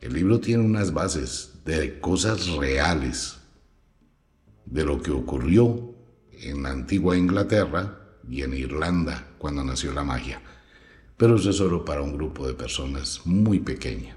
El 0.00 0.12
libro 0.12 0.40
tiene 0.40 0.64
unas 0.64 0.92
bases 0.92 1.52
de 1.64 1.98
cosas 2.00 2.48
reales, 2.48 3.38
de 4.66 4.84
lo 4.84 5.00
que 5.00 5.10
ocurrió 5.10 5.94
en 6.32 6.62
la 6.62 6.70
antigua 6.70 7.16
Inglaterra 7.16 7.98
y 8.28 8.42
en 8.42 8.54
Irlanda 8.54 9.28
cuando 9.38 9.64
nació 9.64 9.92
la 9.92 10.04
magia. 10.04 10.42
Pero 11.16 11.36
eso 11.36 11.50
es 11.50 11.56
solo 11.56 11.84
para 11.84 12.02
un 12.02 12.16
grupo 12.16 12.46
de 12.46 12.54
personas 12.54 13.22
muy 13.24 13.60
pequeña. 13.60 14.16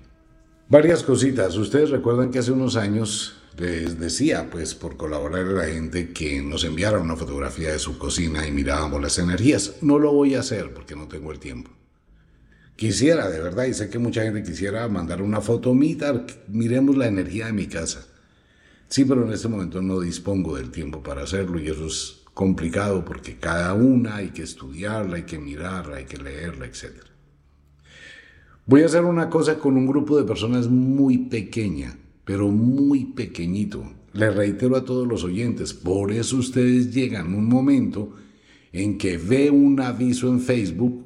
Varias 0.68 1.03
cositas. 1.03 1.56
Ustedes 1.56 1.89
recuerdan 1.89 2.29
que 2.29 2.39
hace 2.39 2.51
unos 2.51 2.75
años 2.75 3.41
les 3.58 4.00
decía, 4.00 4.50
pues 4.50 4.75
por 4.75 4.98
colaborar 4.98 5.46
a 5.46 5.51
la 5.51 5.65
gente, 5.65 6.12
que 6.13 6.41
nos 6.41 6.63
enviara 6.63 7.00
una 7.00 7.15
fotografía 7.15 7.72
de 7.72 7.79
su 7.79 7.98
cocina 7.98 8.48
y 8.48 8.51
mirábamos 8.51 9.01
las 9.01 9.18
energías. 9.18 9.75
No 9.82 9.98
lo 10.00 10.13
voy 10.13 10.36
a 10.36 10.41
hacer 10.41 10.74
porque 10.74 10.96
no 10.96 11.08
tengo 11.08 11.32
el 11.32 11.39
tiempo. 11.39 11.72
Quisiera, 12.75 13.29
de 13.29 13.41
verdad, 13.41 13.65
y 13.65 13.74
sé 13.74 13.89
que 13.89 14.00
mucha 14.00 14.24
gente 14.24 14.44
quisiera 14.44 14.88
mandar 14.88 15.22
una 15.22 15.41
foto, 15.41 15.74
miremos 15.74 16.96
la 16.96 17.08
energía 17.08 17.48
de 17.48 17.53
mi 17.53 17.68
casa. 17.68 18.08
Sí, 18.89 19.05
pero 19.05 19.24
en 19.24 19.31
este 19.31 19.48
momento 19.48 19.81
no 19.84 20.00
dispongo 20.00 20.58
del 20.58 20.72
tiempo 20.72 21.03
para 21.03 21.22
hacerlo 21.22 21.60
y 21.60 21.67
eso 21.67 21.86
es 21.86 22.22
complicado 22.34 23.05
porque 23.05 23.38
cada 23.38 23.75
una 23.75 24.15
hay 24.15 24.29
que 24.29 24.41
estudiarla, 24.41 25.17
hay 25.17 25.24
que 25.24 25.38
mirarla, 25.38 25.98
hay 25.98 26.05
que 26.05 26.17
leerla, 26.17 26.65
etc. 26.65 27.03
Voy 28.65 28.81
a 28.81 28.88
hacer 28.88 29.05
una 29.05 29.29
cosa 29.29 29.60
con 29.60 29.77
un 29.77 29.86
grupo 29.86 30.17
de 30.17 30.24
personas 30.24 30.67
muy 30.67 31.19
pequeña, 31.19 32.00
pero 32.25 32.50
muy 32.50 33.05
pequeñito. 33.05 33.84
Les 34.13 34.36
reitero 34.36 34.75
a 34.75 34.86
todos 34.86 35.08
los 35.08 35.24
oyentes, 35.24 35.74
por 35.74 36.12
eso 36.12 36.38
ustedes 36.38 36.91
llegan 36.91 37.36
un 37.36 37.48
momento 37.48 38.15
en 38.72 38.98
que 38.98 39.17
ve 39.17 39.51
un 39.51 39.79
aviso 39.81 40.29
en 40.29 40.39
Facebook 40.39 41.05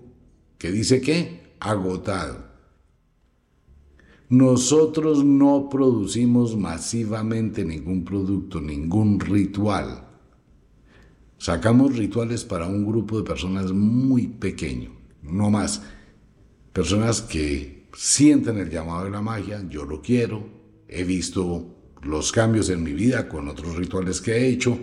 que 0.57 0.71
dice 0.71 1.01
que 1.01 1.55
agotado. 1.59 2.52
Nosotros 4.33 5.23
no 5.23 5.69
producimos 5.69 6.57
masivamente 6.57 7.63
ningún 7.63 8.03
producto, 8.03 8.59
ningún 8.59 9.19
ritual. 9.19 10.07
Sacamos 11.37 11.95
rituales 11.95 12.43
para 12.43 12.65
un 12.65 12.83
grupo 12.83 13.19
de 13.19 13.25
personas 13.25 13.71
muy 13.71 14.25
pequeño, 14.25 14.89
no 15.21 15.51
más. 15.51 15.83
Personas 16.71 17.21
que 17.21 17.89
sienten 17.93 18.57
el 18.57 18.71
llamado 18.71 19.03
de 19.03 19.11
la 19.11 19.21
magia, 19.21 19.63
yo 19.69 19.85
lo 19.85 20.01
quiero, 20.01 20.43
he 20.87 21.03
visto 21.03 21.67
los 22.01 22.31
cambios 22.31 22.71
en 22.71 22.81
mi 22.81 22.93
vida 22.93 23.29
con 23.29 23.47
otros 23.47 23.75
rituales 23.75 24.19
que 24.19 24.31
he 24.31 24.47
hecho, 24.47 24.75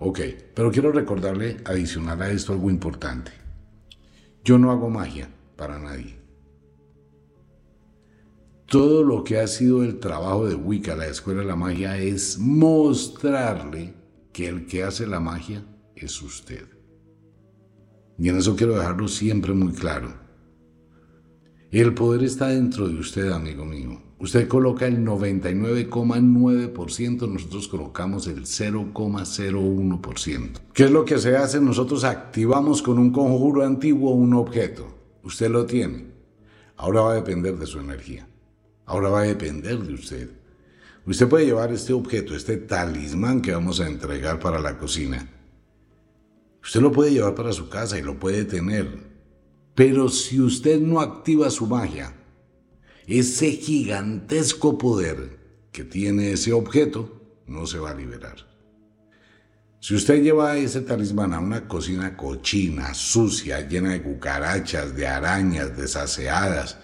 ok, 0.00 0.20
pero 0.56 0.72
quiero 0.72 0.90
recordarle 0.90 1.58
adicional 1.66 2.20
a 2.20 2.32
esto 2.32 2.52
algo 2.52 2.68
importante. 2.68 3.30
Yo 4.42 4.58
no 4.58 4.72
hago 4.72 4.90
magia 4.90 5.30
para 5.54 5.78
nadie 5.78 6.17
todo 8.68 9.02
lo 9.02 9.24
que 9.24 9.38
ha 9.38 9.46
sido 9.46 9.82
el 9.82 9.98
trabajo 9.98 10.46
de 10.46 10.54
Wicca, 10.54 10.94
la 10.94 11.06
Escuela 11.06 11.40
de 11.40 11.46
la 11.46 11.56
Magia, 11.56 11.96
es 11.96 12.38
mostrarle 12.38 13.94
que 14.30 14.46
el 14.46 14.66
que 14.66 14.84
hace 14.84 15.06
la 15.06 15.20
magia 15.20 15.64
es 15.96 16.20
usted. 16.20 16.66
Y 18.18 18.28
en 18.28 18.36
eso 18.36 18.56
quiero 18.56 18.76
dejarlo 18.76 19.08
siempre 19.08 19.54
muy 19.54 19.72
claro. 19.72 20.12
El 21.70 21.94
poder 21.94 22.24
está 22.24 22.48
dentro 22.48 22.86
de 22.88 22.98
usted, 22.98 23.32
amigo 23.32 23.64
mío. 23.64 24.02
Usted 24.18 24.46
coloca 24.48 24.86
el 24.86 25.02
99,9%, 25.02 27.26
nosotros 27.26 27.68
colocamos 27.68 28.26
el 28.26 28.42
0,01%. 28.42 30.60
¿Qué 30.74 30.84
es 30.84 30.90
lo 30.90 31.06
que 31.06 31.16
se 31.18 31.36
hace? 31.36 31.58
Nosotros 31.60 32.04
activamos 32.04 32.82
con 32.82 32.98
un 32.98 33.12
conjuro 33.12 33.64
antiguo 33.64 34.10
un 34.10 34.34
objeto. 34.34 34.94
Usted 35.22 35.50
lo 35.50 35.64
tiene. 35.64 36.08
Ahora 36.76 37.00
va 37.00 37.12
a 37.12 37.16
depender 37.16 37.56
de 37.56 37.64
su 37.66 37.80
energía. 37.80 38.28
Ahora 38.88 39.10
va 39.10 39.20
a 39.20 39.24
depender 39.24 39.78
de 39.78 39.92
usted. 39.92 40.30
Usted 41.04 41.28
puede 41.28 41.44
llevar 41.44 41.70
este 41.72 41.92
objeto, 41.92 42.34
este 42.34 42.56
talismán 42.56 43.42
que 43.42 43.52
vamos 43.52 43.80
a 43.80 43.86
entregar 43.86 44.40
para 44.40 44.58
la 44.58 44.78
cocina. 44.78 45.28
Usted 46.62 46.80
lo 46.80 46.90
puede 46.90 47.12
llevar 47.12 47.34
para 47.34 47.52
su 47.52 47.68
casa 47.68 47.98
y 47.98 48.02
lo 48.02 48.18
puede 48.18 48.46
tener. 48.46 48.88
Pero 49.74 50.08
si 50.08 50.40
usted 50.40 50.80
no 50.80 51.00
activa 51.00 51.50
su 51.50 51.66
magia, 51.66 52.14
ese 53.06 53.50
gigantesco 53.52 54.78
poder 54.78 55.38
que 55.70 55.84
tiene 55.84 56.32
ese 56.32 56.54
objeto 56.54 57.42
no 57.46 57.66
se 57.66 57.78
va 57.78 57.90
a 57.90 57.94
liberar. 57.94 58.36
Si 59.80 59.94
usted 59.94 60.22
lleva 60.22 60.56
ese 60.56 60.80
talismán 60.80 61.34
a 61.34 61.40
una 61.40 61.68
cocina 61.68 62.16
cochina, 62.16 62.94
sucia, 62.94 63.68
llena 63.68 63.90
de 63.90 64.02
cucarachas, 64.02 64.96
de 64.96 65.06
arañas, 65.06 65.76
desaseadas, 65.76 66.78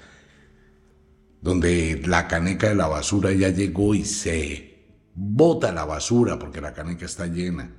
donde 1.45 2.01
la 2.07 2.27
caneca 2.27 2.71
de 2.71 2.75
la 2.75 2.87
basura 2.87 3.31
ya 3.31 3.51
llegó 3.51 3.95
y 3.95 4.07
se 4.07 4.87
bota 5.15 5.73
la 5.73 5.85
basura 5.85 6.39
porque 6.39 6.63
la 6.63 6.73
caneca 6.73 7.05
está 7.05 7.27
llena, 7.27 7.71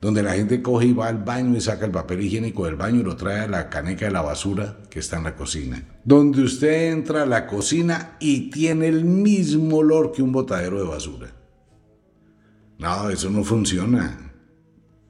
donde 0.00 0.22
la 0.22 0.32
gente 0.32 0.62
coge 0.62 0.86
y 0.86 0.92
va 0.94 1.08
al 1.08 1.22
baño 1.22 1.54
y 1.58 1.60
saca 1.60 1.84
el 1.84 1.90
papel 1.90 2.22
higiénico 2.22 2.64
del 2.64 2.76
baño 2.76 3.00
y 3.00 3.02
lo 3.02 3.16
trae 3.16 3.40
a 3.40 3.48
la 3.48 3.68
caneca 3.68 4.06
de 4.06 4.12
la 4.12 4.22
basura 4.22 4.78
que 4.88 4.98
está 4.98 5.18
en 5.18 5.24
la 5.24 5.36
cocina, 5.36 6.00
donde 6.04 6.42
usted 6.42 6.90
entra 6.90 7.24
a 7.24 7.26
la 7.26 7.46
cocina 7.46 8.16
y 8.18 8.48
tiene 8.48 8.88
el 8.88 9.04
mismo 9.04 9.76
olor 9.76 10.10
que 10.10 10.22
un 10.22 10.32
botadero 10.32 10.78
de 10.78 10.88
basura. 10.88 11.34
No, 12.78 13.10
eso 13.10 13.28
no 13.28 13.44
funciona. 13.44 14.32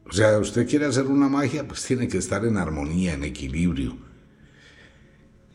O 0.07 0.13
sea, 0.13 0.39
usted 0.39 0.69
quiere 0.69 0.87
hacer 0.87 1.07
una 1.07 1.29
magia, 1.29 1.69
pues 1.69 1.85
tiene 1.85 2.09
que 2.09 2.19
estar 2.19 2.45
en 2.45 2.57
armonía, 2.57 3.15
en 3.15 3.23
equilibrio. 3.23 4.10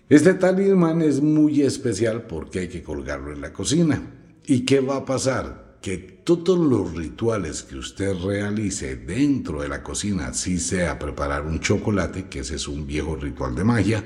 Este 0.07 0.35
talismán 0.35 1.01
es 1.01 1.19
muy 1.19 1.63
especial 1.63 2.27
porque 2.27 2.59
hay 2.59 2.67
que 2.67 2.83
colgarlo 2.83 3.33
en 3.33 3.41
la 3.41 3.51
cocina. 3.51 4.03
¿Y 4.45 4.63
qué 4.63 4.79
va 4.79 4.97
a 4.97 5.05
pasar? 5.05 5.79
Que 5.81 5.97
todos 5.97 6.59
los 6.59 6.93
rituales 6.93 7.63
que 7.63 7.75
usted 7.75 8.13
realice 8.23 8.97
dentro 8.97 9.63
de 9.63 9.67
la 9.67 9.81
cocina, 9.81 10.31
si 10.35 10.59
sea 10.59 10.99
preparar 10.99 11.47
un 11.47 11.59
chocolate, 11.59 12.27
que 12.29 12.41
ese 12.41 12.55
es 12.55 12.67
un 12.67 12.85
viejo 12.85 13.15
ritual 13.15 13.55
de 13.55 13.63
magia, 13.63 14.03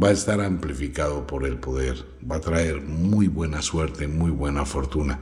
va 0.00 0.08
a 0.08 0.12
estar 0.12 0.42
amplificado 0.42 1.26
por 1.26 1.46
el 1.46 1.56
poder, 1.56 2.04
va 2.30 2.36
a 2.36 2.40
traer 2.40 2.82
muy 2.82 3.28
buena 3.28 3.62
suerte, 3.62 4.08
muy 4.08 4.30
buena 4.30 4.66
fortuna. 4.66 5.20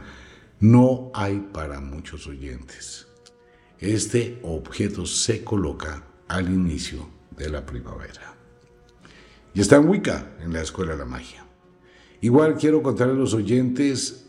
No 0.58 1.12
hay 1.14 1.38
para 1.52 1.80
muchos 1.80 2.26
oyentes. 2.26 3.06
Este 3.78 4.40
objeto 4.42 5.06
se 5.06 5.44
coloca 5.44 6.02
al 6.26 6.52
inicio 6.52 7.08
de 7.36 7.50
la 7.50 7.64
primavera. 7.64 8.35
Y 9.56 9.62
está 9.62 9.76
en 9.76 9.88
Wicca, 9.88 10.36
en 10.42 10.52
la 10.52 10.60
Escuela 10.60 10.92
de 10.92 10.98
la 10.98 11.06
Magia. 11.06 11.46
Igual 12.20 12.58
quiero 12.58 12.82
contarle 12.82 13.14
a 13.14 13.16
los 13.16 13.32
oyentes, 13.32 14.26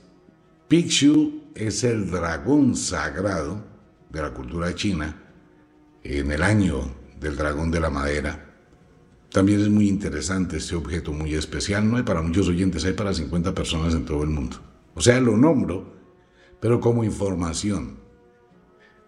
Pixiu 0.69 1.51
es 1.53 1.83
el 1.83 2.09
dragón 2.09 2.77
sagrado 2.77 3.61
de 4.09 4.21
la 4.21 4.33
cultura 4.33 4.73
china 4.73 5.21
en 6.01 6.31
el 6.31 6.41
año 6.41 6.79
del 7.19 7.35
dragón 7.35 7.71
de 7.71 7.81
la 7.81 7.89
madera. 7.89 8.55
También 9.29 9.59
es 9.59 9.67
muy 9.67 9.89
interesante 9.89 10.55
este 10.55 10.75
objeto, 10.77 11.11
muy 11.11 11.33
especial. 11.33 11.91
No 11.91 11.97
hay 11.97 12.03
para 12.03 12.21
muchos 12.21 12.47
oyentes, 12.47 12.85
hay 12.85 12.93
para 12.93 13.13
50 13.13 13.53
personas 13.53 13.93
en 13.95 14.05
todo 14.05 14.23
el 14.23 14.29
mundo. 14.29 14.55
O 14.95 15.01
sea, 15.01 15.19
lo 15.19 15.35
nombro, 15.35 15.93
pero 16.61 16.79
como 16.79 17.03
información. 17.03 17.97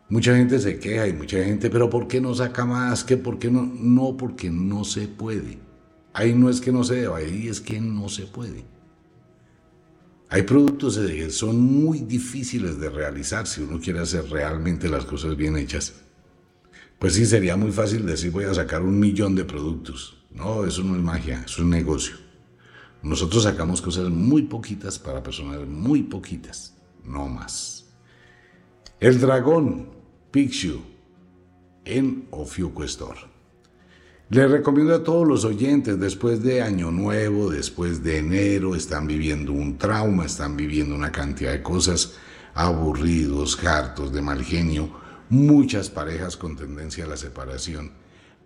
Mucha 0.10 0.36
gente 0.36 0.60
se 0.60 0.80
queja 0.80 1.08
y 1.08 1.14
mucha 1.14 1.42
gente, 1.46 1.70
pero 1.70 1.90
¿por 1.90 2.10
qué 2.10 2.20
no 2.20 2.36
saca 2.36 2.66
más? 2.66 3.06
¿Qué? 3.06 3.16
¿Por 3.16 3.40
qué 3.40 3.50
no? 3.50 3.62
No, 3.62 4.18
porque 4.18 4.50
no 4.50 4.84
se 4.84 5.08
puede. 5.08 5.69
Ahí 6.20 6.34
no 6.34 6.50
es 6.50 6.60
que 6.60 6.74
no 6.74 6.84
se 6.84 6.96
deba, 6.96 7.20
ahí 7.20 7.48
es 7.48 7.62
que 7.62 7.80
no 7.80 8.10
se 8.10 8.26
puede. 8.26 8.66
Hay 10.28 10.42
productos 10.42 10.98
que 10.98 11.30
son 11.30 11.62
muy 11.62 12.00
difíciles 12.00 12.78
de 12.78 12.90
realizar 12.90 13.48
si 13.48 13.62
uno 13.62 13.80
quiere 13.80 14.00
hacer 14.00 14.30
realmente 14.30 14.90
las 14.90 15.06
cosas 15.06 15.38
bien 15.38 15.56
hechas. 15.56 15.94
Pues 17.00 17.14
sí, 17.14 17.26
sería 17.26 17.56
muy 17.56 17.72
fácil 17.72 18.06
decir 18.06 18.32
voy 18.32 18.44
a 18.44 18.54
sacar 18.54 18.82
un 18.82 19.00
millón 19.00 19.34
de 19.34 19.46
productos. 19.46 20.18
No, 20.32 20.66
eso 20.66 20.84
no 20.84 20.98
es 20.98 21.02
magia, 21.02 21.46
es 21.48 21.58
negocio. 21.60 22.18
Nosotros 23.02 23.44
sacamos 23.44 23.82
cosas 23.82 24.10
muy 24.10 24.42
poquitas 24.42 25.00
para 25.00 25.24
personas 25.24 25.66
muy 25.66 26.04
poquitas, 26.04 26.76
no 27.06 27.30
más. 27.30 27.86
El 29.00 29.22
dragón 29.22 29.92
Pixiu 30.32 30.82
en 31.86 32.28
Ofiuco 32.32 32.84
Store. 32.84 33.39
Les 34.32 34.48
recomiendo 34.48 34.94
a 34.94 35.04
todos 35.04 35.28
los 35.28 35.44
oyentes, 35.44 36.00
después 36.00 36.44
de 36.44 36.62
Año 36.62 36.92
Nuevo, 36.92 37.50
después 37.50 38.04
de 38.04 38.20
enero, 38.20 38.76
están 38.76 39.08
viviendo 39.08 39.54
un 39.54 39.80
trauma, 39.80 40.24
están 40.24 40.56
viviendo 40.56 40.94
una 40.94 41.12
cantidad 41.12 41.52
de 41.52 41.64
cosas, 41.64 42.14
aburridos, 42.54 43.58
hartos, 43.64 44.14
de 44.14 44.22
mal 44.22 44.44
genio, 44.44 44.92
muchas 45.30 45.90
parejas 45.90 46.38
con 46.38 46.56
tendencia 46.56 47.06
a 47.06 47.08
la 47.08 47.18
separación. 47.18 47.92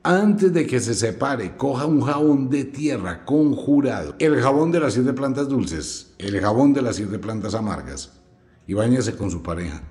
Antes 0.04 0.54
de 0.54 0.66
que 0.66 0.80
se 0.80 0.94
separe, 0.94 1.58
coja 1.58 1.86
un 1.86 2.00
jabón 2.00 2.50
de 2.50 2.64
tierra 2.64 3.26
conjurado, 3.26 4.16
el 4.20 4.40
jabón 4.40 4.72
de 4.72 4.80
las 4.80 4.94
siete 4.94 5.12
plantas 5.12 5.50
dulces, 5.50 6.14
el 6.18 6.40
jabón 6.40 6.72
de 6.72 6.82
las 6.82 6.96
siete 6.96 7.20
plantas 7.20 7.56
amargas, 7.56 8.22
y 8.68 8.74
bañese 8.74 9.18
con 9.18 9.30
su 9.30 9.44
pareja. 9.44 9.84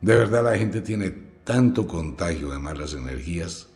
De 0.00 0.16
verdad 0.16 0.42
la 0.42 0.58
gente 0.58 0.80
tiene 0.80 1.10
tanto 1.44 1.86
contagio 1.86 2.50
de 2.50 2.58
malas 2.58 2.94
energías 2.94 3.68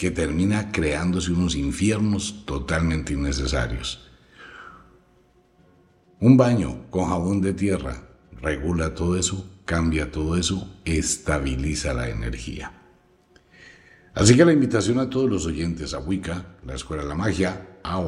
que 0.00 0.10
termina 0.10 0.72
creándose 0.72 1.30
unos 1.30 1.54
infiernos 1.54 2.46
totalmente 2.46 3.12
innecesarios. 3.12 4.08
Un 6.20 6.38
baño 6.38 6.86
con 6.88 7.10
jabón 7.10 7.42
de 7.42 7.52
tierra 7.52 8.08
regula 8.40 8.94
todo 8.94 9.18
eso, 9.18 9.60
cambia 9.66 10.10
todo 10.10 10.38
eso, 10.38 10.74
estabiliza 10.86 11.92
la 11.92 12.08
energía. 12.08 12.72
Así 14.14 14.34
que 14.34 14.46
la 14.46 14.54
invitación 14.54 14.98
a 15.00 15.10
todos 15.10 15.28
los 15.28 15.44
oyentes 15.44 15.92
a 15.92 15.98
Wicca, 15.98 16.56
la 16.64 16.76
Escuela 16.76 17.02
de 17.02 17.08
la 17.10 17.14
Magia, 17.14 17.68
a 17.84 18.00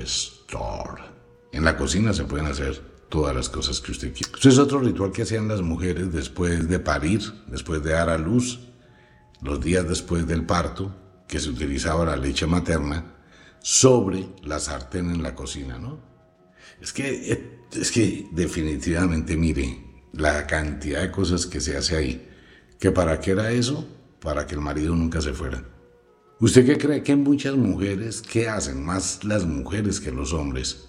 Store. 0.00 1.02
En 1.52 1.64
la 1.64 1.76
cocina 1.76 2.12
se 2.12 2.24
pueden 2.24 2.46
hacer 2.46 2.82
todas 3.08 3.32
las 3.32 3.48
cosas 3.48 3.80
que 3.80 3.92
usted 3.92 4.12
quiera. 4.12 4.32
Esto 4.34 4.48
es 4.48 4.58
otro 4.58 4.80
ritual 4.80 5.12
que 5.12 5.22
hacían 5.22 5.46
las 5.46 5.62
mujeres 5.62 6.12
después 6.12 6.68
de 6.68 6.80
parir, 6.80 7.20
después 7.46 7.80
de 7.84 7.92
dar 7.92 8.10
a 8.10 8.18
luz, 8.18 8.58
los 9.40 9.60
días 9.60 9.88
después 9.88 10.26
del 10.26 10.46
parto, 10.46 10.96
que 11.26 11.40
se 11.40 11.50
utilizaba 11.50 12.04
la 12.04 12.16
leche 12.16 12.46
materna 12.46 13.16
sobre 13.60 14.28
la 14.42 14.58
sartén 14.58 15.10
en 15.10 15.22
la 15.22 15.34
cocina, 15.34 15.78
¿no? 15.78 16.00
Es 16.80 16.92
que, 16.92 17.60
es 17.72 17.90
que 17.92 18.26
definitivamente, 18.32 19.36
mire, 19.36 19.78
la 20.12 20.46
cantidad 20.46 21.02
de 21.02 21.10
cosas 21.10 21.46
que 21.46 21.60
se 21.60 21.76
hace 21.76 21.96
ahí, 21.96 22.28
que 22.78 22.90
para 22.90 23.20
qué 23.20 23.30
era 23.32 23.52
eso, 23.52 23.88
para 24.20 24.46
que 24.46 24.54
el 24.54 24.60
marido 24.60 24.94
nunca 24.94 25.20
se 25.20 25.32
fuera. 25.32 25.64
¿Usted 26.40 26.66
qué 26.66 26.76
cree 26.76 27.02
que 27.02 27.14
muchas 27.14 27.54
mujeres, 27.54 28.20
qué 28.20 28.48
hacen 28.48 28.84
más 28.84 29.22
las 29.22 29.46
mujeres 29.46 30.00
que 30.00 30.10
los 30.10 30.32
hombres? 30.32 30.88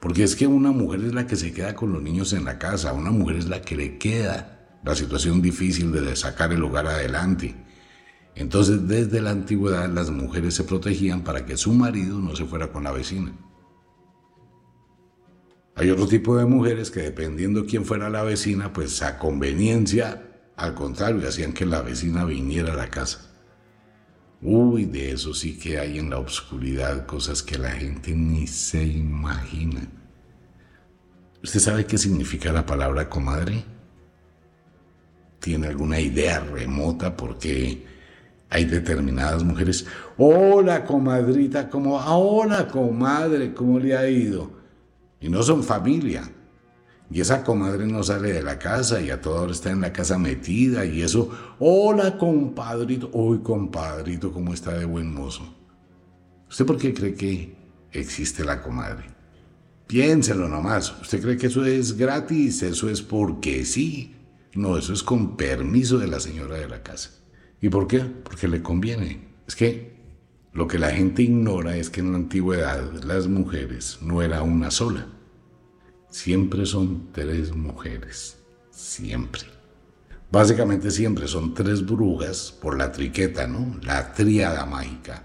Porque 0.00 0.22
es 0.22 0.36
que 0.36 0.46
una 0.46 0.72
mujer 0.72 1.00
es 1.04 1.14
la 1.14 1.26
que 1.26 1.36
se 1.36 1.52
queda 1.52 1.74
con 1.74 1.92
los 1.92 2.02
niños 2.02 2.32
en 2.32 2.44
la 2.44 2.58
casa, 2.58 2.92
una 2.92 3.10
mujer 3.10 3.36
es 3.36 3.48
la 3.48 3.62
que 3.62 3.76
le 3.76 3.98
queda 3.98 4.78
la 4.84 4.94
situación 4.94 5.40
difícil 5.40 5.92
de 5.92 6.14
sacar 6.16 6.52
el 6.52 6.62
hogar 6.62 6.86
adelante. 6.86 7.54
Entonces, 8.34 8.88
desde 8.88 9.20
la 9.20 9.30
antigüedad, 9.30 9.88
las 9.88 10.10
mujeres 10.10 10.54
se 10.54 10.64
protegían 10.64 11.22
para 11.22 11.44
que 11.44 11.56
su 11.56 11.72
marido 11.72 12.18
no 12.18 12.34
se 12.34 12.46
fuera 12.46 12.72
con 12.72 12.84
la 12.84 12.92
vecina. 12.92 13.32
Hay 15.74 15.90
otro 15.90 16.06
tipo 16.06 16.36
de 16.36 16.44
mujeres 16.44 16.90
que 16.90 17.00
dependiendo 17.00 17.66
quién 17.66 17.84
fuera 17.84 18.10
la 18.10 18.22
vecina, 18.22 18.72
pues 18.72 19.02
a 19.02 19.18
conveniencia, 19.18 20.22
al 20.56 20.74
contrario, 20.74 21.26
hacían 21.26 21.52
que 21.52 21.66
la 21.66 21.82
vecina 21.82 22.24
viniera 22.24 22.74
a 22.74 22.76
la 22.76 22.90
casa. 22.90 23.30
Uy, 24.42 24.86
de 24.86 25.12
eso 25.12 25.34
sí 25.34 25.58
que 25.58 25.78
hay 25.78 25.98
en 25.98 26.10
la 26.10 26.18
oscuridad 26.18 27.06
cosas 27.06 27.42
que 27.42 27.58
la 27.58 27.70
gente 27.70 28.12
ni 28.12 28.46
se 28.46 28.84
imagina. 28.84 29.88
¿Usted 31.42 31.60
sabe 31.60 31.86
qué 31.86 31.96
significa 31.96 32.52
la 32.52 32.66
palabra 32.66 33.08
comadre? 33.08 33.64
¿Tiene 35.38 35.68
alguna 35.68 36.00
idea 36.00 36.40
remota? 36.40 37.16
Porque 37.16 37.84
hay 38.52 38.66
determinadas 38.66 39.42
mujeres, 39.44 39.86
hola 40.18 40.84
comadrita, 40.84 41.70
como, 41.70 41.96
hola 41.96 42.68
comadre, 42.68 43.54
¿cómo 43.54 43.78
le 43.78 43.96
ha 43.96 44.06
ido? 44.06 44.50
Y 45.20 45.30
no 45.30 45.42
son 45.42 45.64
familia. 45.64 46.30
Y 47.10 47.22
esa 47.22 47.44
comadre 47.44 47.86
no 47.86 48.02
sale 48.02 48.30
de 48.30 48.42
la 48.42 48.58
casa 48.58 49.00
y 49.00 49.08
a 49.08 49.22
toda 49.22 49.40
hora 49.40 49.52
está 49.52 49.70
en 49.70 49.80
la 49.80 49.90
casa 49.90 50.18
metida 50.18 50.84
y 50.84 51.00
eso, 51.00 51.30
hola 51.60 52.18
compadrito, 52.18 53.08
uy 53.14 53.38
compadrito, 53.38 54.30
¿cómo 54.30 54.52
está 54.52 54.76
de 54.76 54.84
buen 54.84 55.14
mozo? 55.14 55.44
¿Usted 56.50 56.66
por 56.66 56.76
qué 56.76 56.92
cree 56.92 57.14
que 57.14 57.56
existe 57.90 58.44
la 58.44 58.60
comadre? 58.60 59.06
Piénselo 59.86 60.46
nomás. 60.46 60.94
¿Usted 61.00 61.22
cree 61.22 61.38
que 61.38 61.46
eso 61.46 61.64
es 61.64 61.96
gratis? 61.96 62.62
Eso 62.62 62.90
es 62.90 63.00
porque 63.00 63.64
sí. 63.64 64.14
No, 64.54 64.76
eso 64.76 64.92
es 64.92 65.02
con 65.02 65.38
permiso 65.38 65.98
de 65.98 66.08
la 66.08 66.20
señora 66.20 66.56
de 66.56 66.68
la 66.68 66.82
casa. 66.82 67.21
¿Y 67.62 67.68
por 67.68 67.86
qué? 67.86 68.00
Porque 68.00 68.48
le 68.48 68.60
conviene. 68.60 69.28
Es 69.46 69.54
que 69.54 69.92
lo 70.52 70.66
que 70.66 70.80
la 70.80 70.90
gente 70.90 71.22
ignora 71.22 71.76
es 71.76 71.90
que 71.90 72.00
en 72.00 72.10
la 72.10 72.18
antigüedad 72.18 72.92
las 73.04 73.28
mujeres 73.28 73.98
no 74.02 74.20
era 74.20 74.42
una 74.42 74.72
sola. 74.72 75.06
Siempre 76.10 76.66
son 76.66 77.12
tres 77.12 77.54
mujeres. 77.54 78.42
Siempre. 78.70 79.42
Básicamente 80.32 80.90
siempre 80.90 81.28
son 81.28 81.54
tres 81.54 81.86
brujas 81.86 82.50
por 82.50 82.76
la 82.76 82.90
triqueta, 82.90 83.46
¿no? 83.46 83.78
La 83.82 84.12
tríada 84.12 84.66
mágica. 84.66 85.22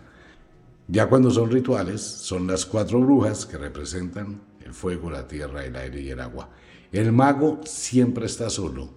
Ya 0.88 1.10
cuando 1.10 1.32
son 1.32 1.50
rituales, 1.50 2.02
son 2.02 2.46
las 2.46 2.68
cuatro 2.68 3.00
brujas 3.00 3.48
que 3.48 3.58
representan 3.58 4.42
el 4.64 4.76
fuego, 4.76 5.10
la 5.10 5.28
tierra, 5.28 5.66
el 5.66 5.76
aire 5.76 6.02
y 6.02 6.10
el 6.12 6.20
agua. 6.20 6.52
El 6.92 7.12
mago 7.14 7.62
siempre 7.66 8.28
está 8.28 8.52
solo. 8.52 8.94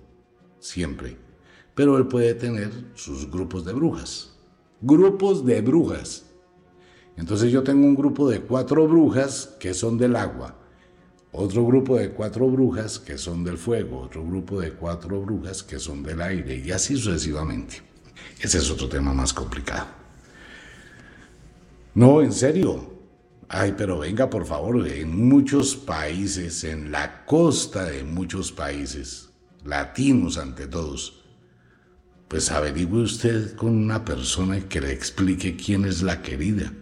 Siempre 0.59 1.30
pero 1.75 1.97
él 1.97 2.07
puede 2.07 2.35
tener 2.35 2.71
sus 2.95 3.31
grupos 3.31 3.65
de 3.65 3.73
brujas. 3.73 4.33
Grupos 4.81 5.45
de 5.45 5.61
brujas. 5.61 6.27
Entonces 7.17 7.53
yo 7.53 7.63
tengo 7.63 7.87
un 7.87 7.95
grupo 7.95 8.29
de 8.29 8.41
cuatro 8.41 8.89
brujas 8.89 9.57
que 9.61 9.75
son 9.75 9.99
del 9.99 10.17
agua, 10.17 10.57
otro 11.33 11.65
grupo 11.65 11.97
de 11.97 12.11
cuatro 12.11 12.49
brujas 12.49 12.99
que 12.99 13.17
son 13.19 13.45
del 13.45 13.59
fuego, 13.59 14.01
otro 14.01 14.25
grupo 14.25 14.61
de 14.61 14.73
cuatro 14.73 15.21
brujas 15.21 15.63
que 15.63 15.79
son 15.79 16.03
del 16.03 16.21
aire 16.23 16.57
y 16.57 16.73
así 16.73 16.97
sucesivamente. 16.97 17.83
Ese 18.41 18.59
es 18.59 18.71
otro 18.71 18.89
tema 18.89 19.13
más 19.13 19.33
complicado. 19.33 19.87
No, 21.95 22.23
en 22.23 22.33
serio. 22.33 22.99
Ay, 23.49 23.75
pero 23.77 23.99
venga, 23.99 24.31
por 24.31 24.47
favor, 24.47 24.87
en 24.87 25.29
muchos 25.29 25.75
países, 25.75 26.63
en 26.63 26.93
la 26.93 27.25
costa 27.25 27.85
de 27.85 28.05
muchos 28.05 28.53
países, 28.53 29.31
latinos 29.65 30.39
ante 30.39 30.69
todos, 30.69 31.20
pues 32.31 32.53
averigüe 32.53 33.03
usted 33.03 33.57
con 33.57 33.77
una 33.77 34.05
persona 34.05 34.61
que 34.69 34.81
le 34.81 34.93
explique 34.93 35.57
quién 35.57 35.85
es 35.85 36.01
la 36.01 36.23
querida. 36.23 36.73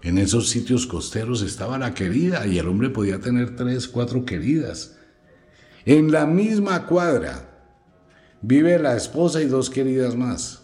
En 0.00 0.16
esos 0.16 0.48
sitios 0.48 0.86
costeros 0.86 1.42
estaba 1.42 1.76
la 1.76 1.92
querida 1.92 2.46
y 2.46 2.58
el 2.58 2.68
hombre 2.68 2.88
podía 2.88 3.20
tener 3.20 3.54
tres, 3.54 3.86
cuatro 3.88 4.24
queridas. 4.24 4.96
En 5.84 6.10
la 6.10 6.24
misma 6.24 6.86
cuadra 6.86 7.68
vive 8.40 8.78
la 8.78 8.96
esposa 8.96 9.42
y 9.42 9.46
dos 9.46 9.68
queridas 9.68 10.16
más. 10.16 10.62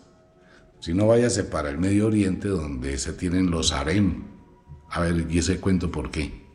Si 0.80 0.94
no, 0.94 1.06
váyase 1.06 1.44
para 1.44 1.68
el 1.68 1.76
Medio 1.76 2.06
Oriente 2.06 2.48
donde 2.48 2.96
se 2.96 3.12
tienen 3.12 3.50
los 3.50 3.72
harem. 3.72 4.24
A 4.88 5.02
ver, 5.02 5.26
y 5.28 5.36
ese 5.36 5.60
cuento 5.60 5.92
por 5.92 6.10
qué. 6.10 6.46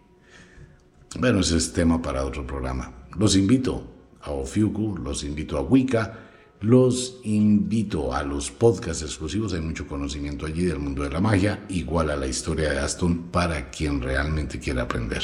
Bueno, 1.19 1.41
ese 1.41 1.57
es 1.57 1.71
tema 1.71 2.01
para 2.01 2.25
otro 2.25 2.47
programa. 2.47 3.05
Los 3.15 3.35
invito 3.35 3.93
a 4.21 4.31
Ofiuku, 4.31 4.97
los 4.97 5.23
invito 5.23 5.59
a 5.59 5.61
Wicca, 5.61 6.22
los 6.63 7.19
invito 7.23 8.13
a 8.13 8.23
los 8.23 8.49
podcasts 8.49 9.03
exclusivos, 9.03 9.51
hay 9.51 9.59
mucho 9.59 9.85
conocimiento 9.85 10.45
allí 10.45 10.63
del 10.63 10.79
mundo 10.79 11.03
de 11.03 11.09
la 11.09 11.19
magia, 11.19 11.65
igual 11.67 12.09
a 12.09 12.15
la 12.15 12.25
historia 12.25 12.71
de 12.71 12.79
Aston 12.79 13.23
para 13.31 13.69
quien 13.69 14.01
realmente 14.01 14.59
quiera 14.59 14.83
aprender. 14.83 15.21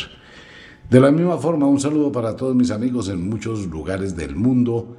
De 0.89 0.99
la 0.99 1.11
misma 1.11 1.37
forma, 1.37 1.65
un 1.65 1.79
saludo 1.79 2.11
para 2.11 2.35
todos 2.35 2.53
mis 2.57 2.71
amigos 2.71 3.07
en 3.07 3.29
muchos 3.29 3.67
lugares 3.67 4.17
del 4.17 4.35
mundo 4.35 4.97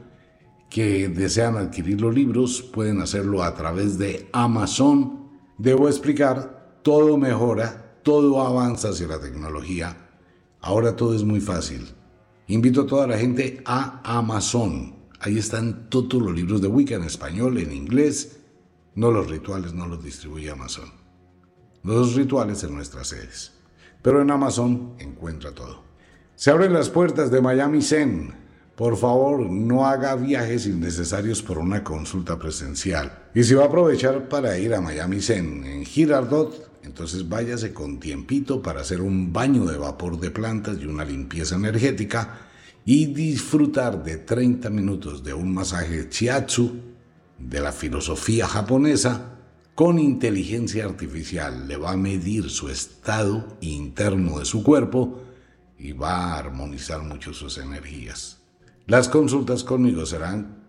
que 0.71 1.09
desean 1.11 1.59
adquirir 1.59 2.01
los 2.01 2.15
libros, 2.15 2.63
pueden 2.63 3.03
hacerlo 3.03 3.43
a 3.43 3.55
través 3.55 3.99
de 3.99 4.31
Amazon. 4.33 5.29
Debo 5.59 5.89
explicar, 5.89 6.81
todo 6.83 7.19
mejora, 7.19 8.01
todo 8.03 8.41
avanza 8.41 8.89
hacia 8.89 9.09
la 9.09 9.21
tecnología. 9.21 9.95
Ahora 10.63 10.97
todo 10.97 11.15
es 11.15 11.23
muy 11.23 11.41
fácil. 11.41 11.87
Invito 12.47 12.81
a 12.83 12.87
toda 12.87 13.07
la 13.07 13.19
gente 13.19 13.61
a 13.67 14.01
Amazon. 14.05 15.00
Ahí 15.23 15.37
están 15.37 15.91
todos 15.91 16.23
los 16.23 16.35
libros 16.35 16.63
de 16.63 16.69
Wicca 16.69 16.95
en 16.95 17.05
español, 17.05 17.59
en 17.59 17.73
inglés. 17.73 18.39
No 18.95 19.11
los 19.11 19.29
rituales, 19.29 19.75
no 19.75 19.87
los 19.87 20.03
distribuye 20.03 20.51
Amazon. 20.51 20.91
Los 21.83 22.15
rituales 22.15 22.65
en 22.65 22.75
nuestras 22.75 23.09
sedes. 23.09 23.53
Pero 24.01 24.23
en 24.23 24.31
Amazon 24.31 24.95
encuentra 24.99 25.53
todo. 25.53 25.83
Se 26.37 26.51
abren 26.51 26.73
las 26.73 26.89
puertas 26.89 27.31
de 27.31 27.43
Miami 27.43 27.83
Zen. 27.83 28.33
Por 28.77 28.97
favor, 28.97 29.41
no 29.43 29.87
haga 29.87 30.17
viajes 30.17 30.65
innecesarios 30.67 31.43
por 31.43 31.59
una 31.59 31.85
consulta 31.85 32.39
presencial. 32.39 33.29
Y 33.35 33.45
si 33.45 33.53
va 33.53 33.65
a 33.65 33.67
aprovechar 33.67 34.27
para 34.27 34.57
ir 34.57 34.75
a 34.75 34.81
Miami 34.81 35.21
Zen 35.21 35.65
en 35.67 35.85
Girardot, 35.85 36.81
entonces 36.83 37.29
váyase 37.29 37.75
con 37.75 38.01
tiempito 38.01 38.63
para 38.63 38.81
hacer 38.81 39.03
un 39.03 39.35
baño 39.35 39.67
de 39.67 39.77
vapor 39.77 40.19
de 40.19 40.31
plantas 40.31 40.79
y 40.81 40.87
una 40.87 41.05
limpieza 41.05 41.57
energética 41.57 42.50
y 42.85 43.07
disfrutar 43.07 44.03
de 44.03 44.17
30 44.19 44.71
minutos 44.71 45.23
de 45.23 45.35
un 45.35 45.53
masaje 45.53 46.09
chiatsu 46.09 46.73
de 47.39 47.61
la 47.61 47.73
filosofía 47.73 48.47
japonesa 48.47 49.39
con 49.75 49.99
inteligencia 49.99 50.85
artificial 50.85 51.67
le 51.67 51.77
va 51.77 51.93
a 51.93 51.97
medir 51.97 52.51
su 52.51 52.69
estado 52.69 53.57
interno 53.61 54.39
de 54.39 54.45
su 54.45 54.63
cuerpo 54.63 55.23
y 55.79 55.93
va 55.93 56.35
a 56.35 56.39
armonizar 56.39 57.03
mucho 57.03 57.33
sus 57.33 57.57
energías. 57.57 58.39
Las 58.87 59.09
consultas 59.09 59.65
conmigo 59.65 60.05
serán 60.05 60.65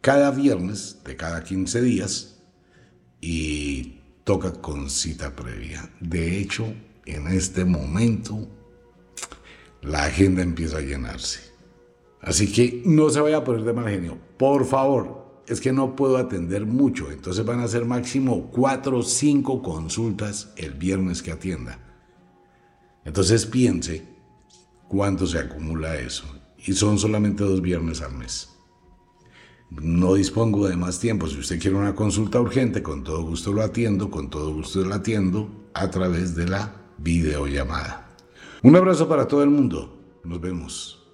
cada 0.00 0.30
viernes 0.30 0.98
de 1.04 1.16
cada 1.16 1.44
15 1.44 1.82
días 1.82 2.38
y 3.20 4.00
toca 4.24 4.52
con 4.52 4.90
cita 4.90 5.36
previa. 5.36 5.88
De 6.00 6.40
hecho, 6.40 6.66
en 7.04 7.28
este 7.28 7.64
momento 7.64 8.48
la 9.82 10.04
agenda 10.04 10.42
empieza 10.42 10.78
a 10.78 10.80
llenarse. 10.80 11.45
Así 12.26 12.52
que 12.52 12.82
no 12.84 13.08
se 13.08 13.20
vaya 13.20 13.38
a 13.38 13.44
poner 13.44 13.62
de 13.62 13.72
mal 13.72 13.88
genio. 13.88 14.18
Por 14.36 14.66
favor, 14.66 15.42
es 15.46 15.60
que 15.60 15.72
no 15.72 15.94
puedo 15.94 16.16
atender 16.16 16.66
mucho, 16.66 17.12
entonces 17.12 17.44
van 17.44 17.60
a 17.60 17.68
ser 17.68 17.84
máximo 17.84 18.50
cuatro 18.50 18.98
o 18.98 19.02
cinco 19.04 19.62
consultas 19.62 20.52
el 20.56 20.72
viernes 20.72 21.22
que 21.22 21.30
atienda. 21.30 21.78
Entonces 23.04 23.46
piense 23.46 24.08
cuánto 24.88 25.24
se 25.28 25.38
acumula 25.38 25.94
eso. 26.00 26.24
Y 26.58 26.72
son 26.72 26.98
solamente 26.98 27.44
dos 27.44 27.62
viernes 27.62 28.02
al 28.02 28.14
mes. 28.14 28.48
No 29.70 30.14
dispongo 30.14 30.66
de 30.66 30.76
más 30.76 30.98
tiempo. 30.98 31.28
Si 31.28 31.38
usted 31.38 31.60
quiere 31.60 31.76
una 31.76 31.94
consulta 31.94 32.40
urgente, 32.40 32.82
con 32.82 33.04
todo 33.04 33.22
gusto 33.22 33.52
lo 33.52 33.62
atiendo, 33.62 34.10
con 34.10 34.30
todo 34.30 34.52
gusto 34.52 34.82
lo 34.82 34.92
atiendo 34.92 35.48
a 35.74 35.88
través 35.90 36.34
de 36.34 36.48
la 36.48 36.74
videollamada. 36.98 38.16
Un 38.64 38.74
abrazo 38.74 39.08
para 39.08 39.28
todo 39.28 39.44
el 39.44 39.50
mundo. 39.50 40.20
Nos 40.24 40.40
vemos. 40.40 41.06